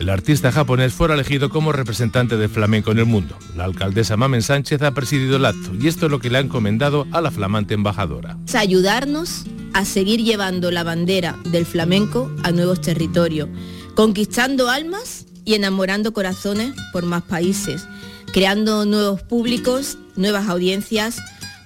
[0.00, 3.36] el artista japonés, fuera elegido como representante del flamenco en el mundo.
[3.54, 6.40] La alcaldesa Mamen Sánchez ha presidido el acto y esto es lo que le ha
[6.40, 8.38] encomendado a la flamante embajadora.
[8.54, 9.44] ayudarnos
[9.74, 13.50] a seguir llevando la bandera del flamenco a nuevos territorios,
[13.94, 17.86] conquistando almas y enamorando corazones por más países,
[18.32, 21.18] creando nuevos públicos, nuevas audiencias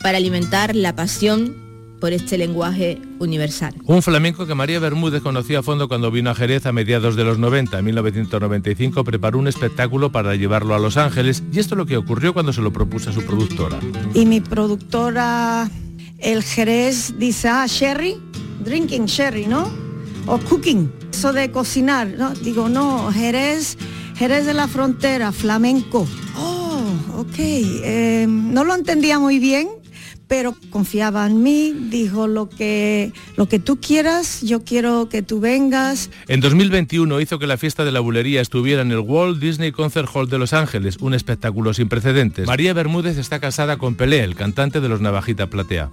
[0.03, 1.64] para alimentar la pasión
[2.01, 3.75] por este lenguaje universal.
[3.85, 7.25] Un flamenco que María Bermúdez conoció a fondo cuando vino a Jerez a mediados de
[7.25, 7.79] los 90.
[7.79, 11.97] En 1995 preparó un espectáculo para llevarlo a Los Ángeles y esto es lo que
[11.97, 13.79] ocurrió cuando se lo propuso a su productora.
[14.15, 15.71] Y mi productora,
[16.19, 18.17] el Jerez, dice, ah, Sherry,
[18.65, 19.71] drinking Sherry, ¿no?
[20.27, 22.31] O cooking, eso de cocinar, ¿no?
[22.31, 23.77] Digo, no, Jerez,
[24.17, 26.07] Jerez de la frontera, flamenco.
[26.37, 26.83] Oh,
[27.19, 29.69] ok, eh, no lo entendía muy bien,
[30.29, 35.41] pero confiaba en mí, dijo lo que, lo que tú quieras, yo quiero que tú
[35.41, 36.11] vengas.
[36.29, 40.09] En 2021 hizo que la fiesta de la bulería estuviera en el Walt Disney Concert
[40.13, 42.47] Hall de Los Ángeles, un espectáculo sin precedentes.
[42.47, 45.91] María Bermúdez está casada con Pelé, el cantante de los Navajita Platea.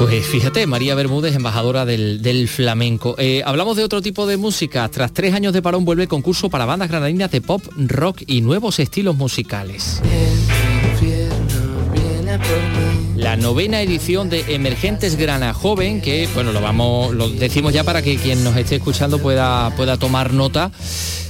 [0.00, 3.16] Pues fíjate, María Bermúdez, embajadora del, del flamenco.
[3.18, 4.88] Eh, hablamos de otro tipo de música.
[4.88, 8.40] Tras tres años de parón vuelve el concurso para bandas granadinas de pop, rock y
[8.40, 10.00] nuevos estilos musicales.
[13.14, 18.00] La novena edición de Emergentes Grana Joven, que bueno, lo vamos, lo decimos ya para
[18.00, 20.72] que quien nos esté escuchando pueda, pueda tomar nota.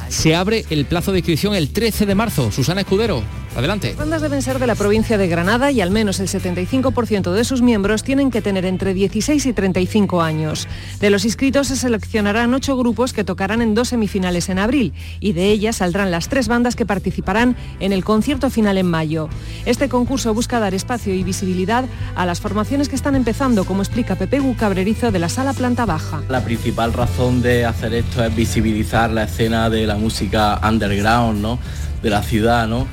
[0.08, 2.52] Se abre el plazo de inscripción el 13 de marzo.
[2.52, 3.24] Susana Escudero,
[3.57, 3.88] adelante.
[3.88, 7.44] Las bandas deben ser de la provincia de Granada y al menos el 75% de
[7.44, 10.68] sus miembros tienen que tener entre 16 y 35 años.
[11.01, 15.32] De los inscritos se seleccionarán ocho grupos que tocarán en dos semifinales en abril y
[15.32, 19.28] de ellas saldrán las tres bandas que participarán en el concierto final en mayo.
[19.64, 21.84] Este concurso busca dar espacio y visibilidad
[22.16, 26.22] a las formaciones que están empezando, como explica Pepe Cabrerizo de la Sala Planta Baja.
[26.28, 31.59] La principal razón de hacer esto es visibilizar la escena de la música underground, ¿no?
[32.03, 32.86] De la ciudad, ¿no?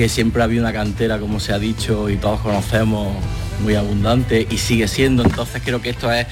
[0.00, 3.14] Que siempre había una cantera, como se ha dicho y todos conocemos,
[3.62, 5.22] muy abundante y sigue siendo.
[5.22, 6.26] Entonces creo que esto es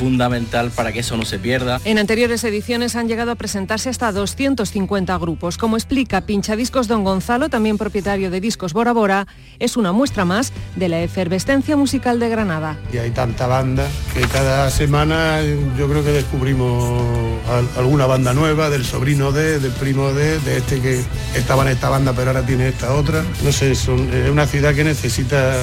[0.00, 1.78] fundamental para que eso no se pierda.
[1.84, 5.58] En anteriores ediciones han llegado a presentarse hasta 250 grupos.
[5.58, 9.26] Como explica Pinchadiscos Don Gonzalo, también propietario de Discos Bora Bora,
[9.58, 12.78] es una muestra más de la efervescencia musical de Granada.
[12.92, 15.40] Y hay tanta banda que cada semana
[15.78, 17.00] yo creo que descubrimos
[17.48, 21.00] al- alguna banda nueva, del sobrino de, del primo de, de este que
[21.34, 23.22] estaba en esta banda pero ahora tiene esta otra.
[23.44, 25.54] No sé, son- es una ciudad que necesita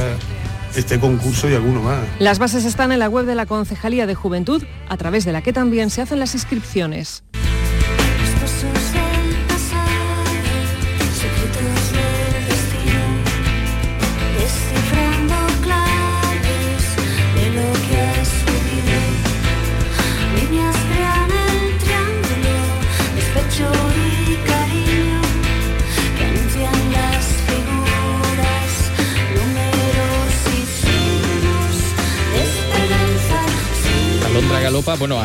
[0.76, 2.00] este concurso y alguno más.
[2.20, 5.42] Las bases están en la web de la Concejalía de Juventud, a través de la
[5.42, 7.24] que también se hacen las inscripciones.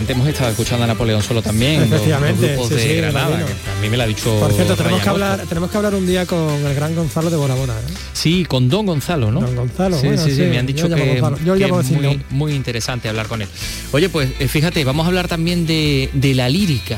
[0.02, 2.96] Antes hemos estado escuchando a Napoleón Solo también, los- Efectivamente, los grupos sí, de sí,
[2.96, 5.70] Granada, que a mí me lo ha dicho Por cierto, tenemos Ryan que, hablar, tenemos
[5.70, 7.74] que hablar un día con el gran Gonzalo de Bora Bora.
[7.74, 7.92] ¿eh?
[8.12, 9.40] Sí, con Don Gonzalo, ¿no?
[9.40, 11.90] Don Gonzalo, sí, bueno, sí, sí, sí, me han dicho que, yo es
[12.30, 13.48] muy interesante hablar con él.
[13.92, 16.96] Oye, pues eh, fíjate, vamos a hablar también de, de la lírica.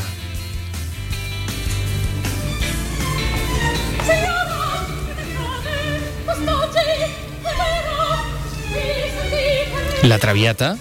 [10.03, 10.77] La Traviata.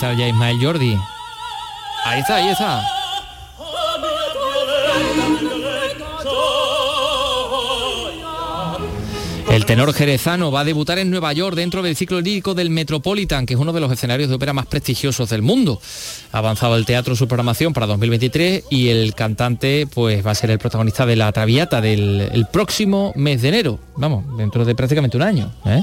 [0.00, 0.96] Estar ya Ismael Jordi.
[2.06, 2.82] Ahí está, ahí está.
[9.50, 13.44] El tenor jerezano va a debutar en Nueva York dentro del ciclo lírico del Metropolitan,
[13.44, 15.82] que es uno de los escenarios de ópera más prestigiosos del mundo.
[16.32, 20.50] Ha avanzado el teatro su programación para 2023 y el cantante pues va a ser
[20.50, 23.78] el protagonista de la Traviata del el próximo mes de enero.
[23.96, 25.52] Vamos, dentro de prácticamente un año.
[25.66, 25.82] ¿eh?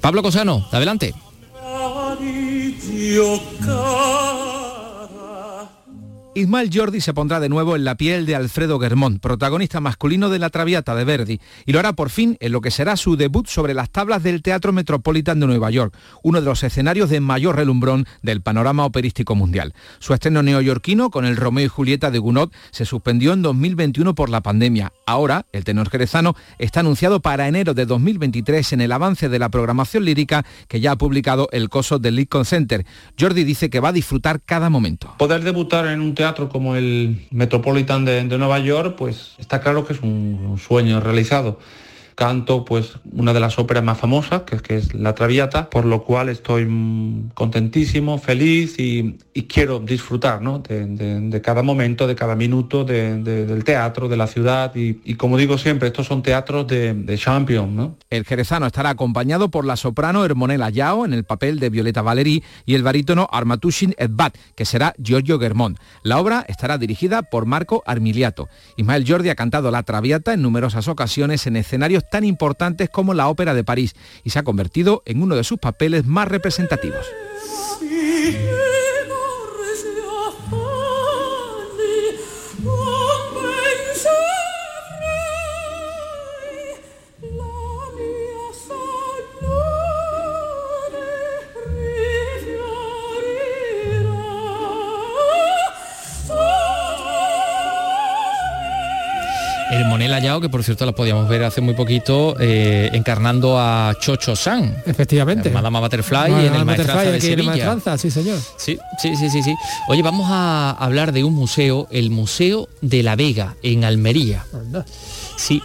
[0.00, 1.14] Pablo Cosano, adelante.
[3.04, 4.53] your car.
[6.36, 10.40] Ismael Jordi se pondrá de nuevo en la piel de Alfredo Germont, protagonista masculino de
[10.40, 13.46] La Traviata de Verdi, y lo hará por fin en lo que será su debut
[13.46, 17.54] sobre las tablas del Teatro Metropolitan de Nueva York, uno de los escenarios de mayor
[17.54, 19.74] relumbrón del panorama operístico mundial.
[20.00, 24.28] Su estreno neoyorquino con el Romeo y Julieta de Gounod se suspendió en 2021 por
[24.28, 24.92] la pandemia.
[25.06, 29.50] Ahora, el tenor jerezano está anunciado para enero de 2023 en el avance de la
[29.50, 32.84] programación lírica que ya ha publicado el coso del Lincoln Center.
[33.20, 35.14] Jordi dice que va a disfrutar cada momento.
[35.16, 39.92] Poder debutar en un teatro como el Metropolitan de, Nueva York, pues está claro que
[39.92, 41.58] es un sueño realizado.
[42.14, 46.28] Canto pues una de las óperas más famosas, que, es La Traviata, por lo cual
[46.28, 50.58] estoy mm, contentísimo, feliz y, quiero disfrutar ¿no?
[50.60, 55.36] de, cada momento, de cada minuto de- de- del teatro, de la ciudad y, como
[55.36, 57.96] digo siempre, estos son teatros de, de champion, ¿no?
[58.10, 62.42] El jerezano estará acompañado por la soprano Hermonela Yao en el papel de Violeta Valerí
[62.64, 65.78] y el barítono Armatushin Edbat, que será Giorgio Germont.
[66.02, 68.48] La obra estará dirigida por Marco Armiliato.
[68.76, 73.28] Ismael Jordi ha cantado La Traviata en numerosas ocasiones en escenarios tan importantes como la
[73.28, 77.06] Ópera de París y se ha convertido en uno de sus papeles más representativos.
[99.74, 104.36] Hermonela Yao, que por cierto la podíamos ver hace muy poquito eh, encarnando a Chocho
[104.36, 104.76] San.
[104.86, 105.48] Efectivamente.
[105.48, 107.50] En Madama Butterfly y en el Maestranza de el Sevilla.
[107.50, 108.38] Maestranza, sí señor.
[108.56, 109.54] Sí, sí, sí, sí, sí.
[109.88, 114.44] Oye, vamos a hablar de un museo, el Museo de la Vega, en Almería.
[115.36, 115.60] Sí,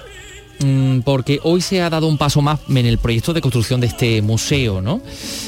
[0.60, 3.88] mm, porque hoy se ha dado un paso más en el proyecto de construcción de
[3.88, 5.02] este museo, ¿no?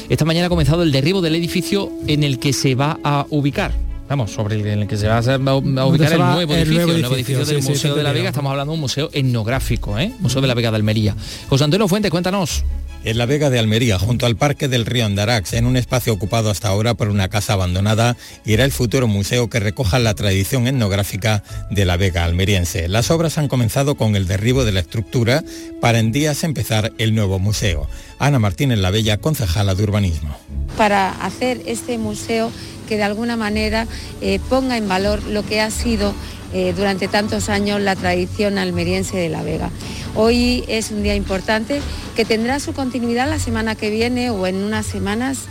[0.08, 3.72] Esta mañana ha comenzado el derribo del edificio en el que se va a ubicar.
[4.12, 6.52] Vamos, sobre el en el que se va a, hacer- va a ubicar el nuevo
[6.52, 8.12] el edificio, nuevo el nuevo edificio, del sí, sí, Museo de la.
[8.12, 8.28] Vega.
[8.28, 10.12] Estamos hablando de un museo etnográfico, ¿eh?
[10.20, 11.16] Museo de la Vega de Almería.
[11.48, 12.62] José Antonio Fuente, cuéntanos.
[13.04, 16.50] En la Vega de Almería, junto al Parque del Río Andarax, en un espacio ocupado
[16.50, 21.42] hasta ahora por una casa abandonada, irá el futuro museo que recoja la tradición etnográfica
[21.70, 22.88] de la Vega almeriense.
[22.88, 25.42] Las obras han comenzado con el derribo de la estructura
[25.80, 27.88] para en días empezar el nuevo museo.
[28.18, 30.36] Ana Martínez La Bella, concejala de urbanismo.
[30.76, 32.52] para hacer este museo
[32.92, 33.86] que de alguna manera
[34.20, 36.12] eh, ponga en valor lo que ha sido
[36.52, 39.70] eh, durante tantos años la tradición almeriense de La Vega.
[40.14, 41.80] Hoy es un día importante
[42.14, 45.46] que tendrá su continuidad la semana que viene o en unas semanas,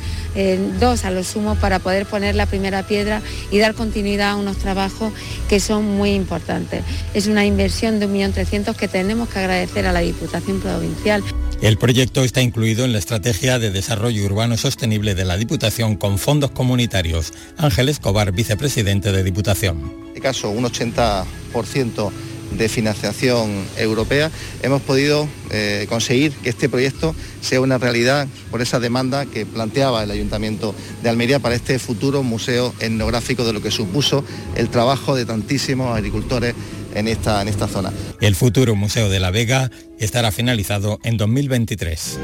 [0.79, 3.21] dos a lo sumo, para poder poner la primera piedra
[3.51, 5.13] y dar continuidad a unos trabajos
[5.49, 6.83] que son muy importantes.
[7.13, 11.23] Es una inversión de 1.300.000 que tenemos que agradecer a la Diputación Provincial.
[11.61, 16.17] El proyecto está incluido en la Estrategia de Desarrollo Urbano Sostenible de la Diputación con
[16.17, 17.33] fondos comunitarios.
[17.57, 19.77] Ángel Escobar, vicepresidente de Diputación.
[19.79, 22.11] en este caso un 80%
[22.51, 24.31] de financiación europea,
[24.61, 30.03] hemos podido eh, conseguir que este proyecto sea una realidad por esa demanda que planteaba
[30.03, 34.23] el Ayuntamiento de Almería para este futuro museo etnográfico de lo que supuso
[34.55, 36.55] el trabajo de tantísimos agricultores
[36.93, 37.91] en esta, en esta zona.
[38.19, 42.19] El futuro Museo de la Vega estará finalizado en 2023.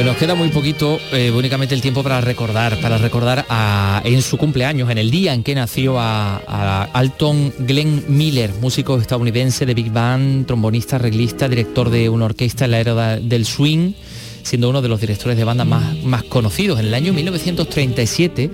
[0.00, 4.22] Pues nos queda muy poquito, eh, únicamente el tiempo para recordar, para recordar a- en
[4.22, 9.74] su cumpleaños, en el día en que nació a, Alton Glenn Miller, músico estadounidense de
[9.74, 13.92] Big Band, trombonista, arreglista, director de una orquesta en la era del swing,
[14.42, 16.80] siendo uno de los directores de banda más, más conocidos.
[16.80, 18.50] En el año 1937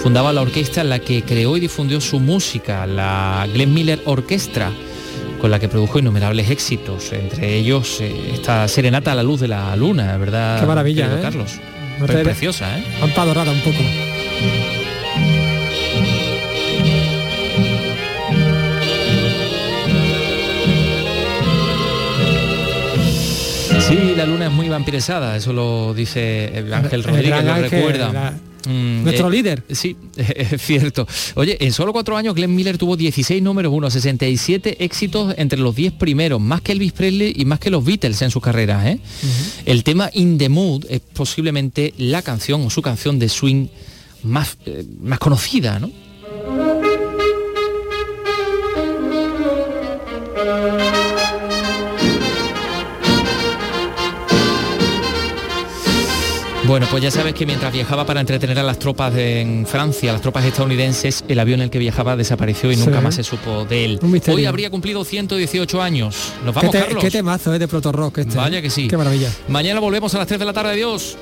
[0.00, 4.70] fundaba la orquesta en la que creó y difundió su música, la Glenn Miller Orchestra
[5.44, 9.48] con la que produjo innumerables éxitos, entre ellos eh, esta serenata a la luz de
[9.48, 10.58] la luna, ¿verdad?
[10.58, 11.22] Qué maravilla, querido ¿eh?
[11.22, 11.60] Carlos.
[12.00, 12.84] No te- preciosa, ¿eh?
[12.98, 13.76] Pampa dorada un poco.
[23.80, 28.12] Sí, la luna es muy vampirizada, eso lo dice Ángel El Rodríguez, lo recuerda.
[28.12, 28.32] la-
[28.66, 29.64] Mm, nuestro eh, líder.
[29.70, 31.06] Sí, es cierto.
[31.34, 35.74] Oye, en solo cuatro años Glenn Miller tuvo 16 números uno, 67 éxitos entre los
[35.74, 38.86] 10 primeros, más que Elvis Presley y más que los Beatles en sus carreras.
[38.86, 39.00] ¿eh?
[39.66, 43.68] El tema In the Mood es posiblemente la canción o su canción de swing
[44.22, 45.90] más, eh, más conocida, ¿no?
[56.66, 60.12] Bueno, pues ya sabes que mientras viajaba para entretener a las tropas de- en Francia,
[60.12, 62.84] las tropas estadounidenses, el avión en el que viajaba desapareció y Sí.
[62.86, 64.00] nunca más se supo de él.
[64.28, 66.32] Hoy habría cumplido 118 años.
[66.44, 67.04] Nos ¿Qué, vamos, te- Carlos.
[67.04, 68.36] qué temazo eh, de proto rock este.
[68.36, 68.62] Vaya ¿eh?
[68.62, 68.88] que sí.
[68.88, 69.30] Qué maravilla.
[69.48, 70.72] Mañana volvemos a las 3 de la tarde.
[70.72, 71.18] Adiós.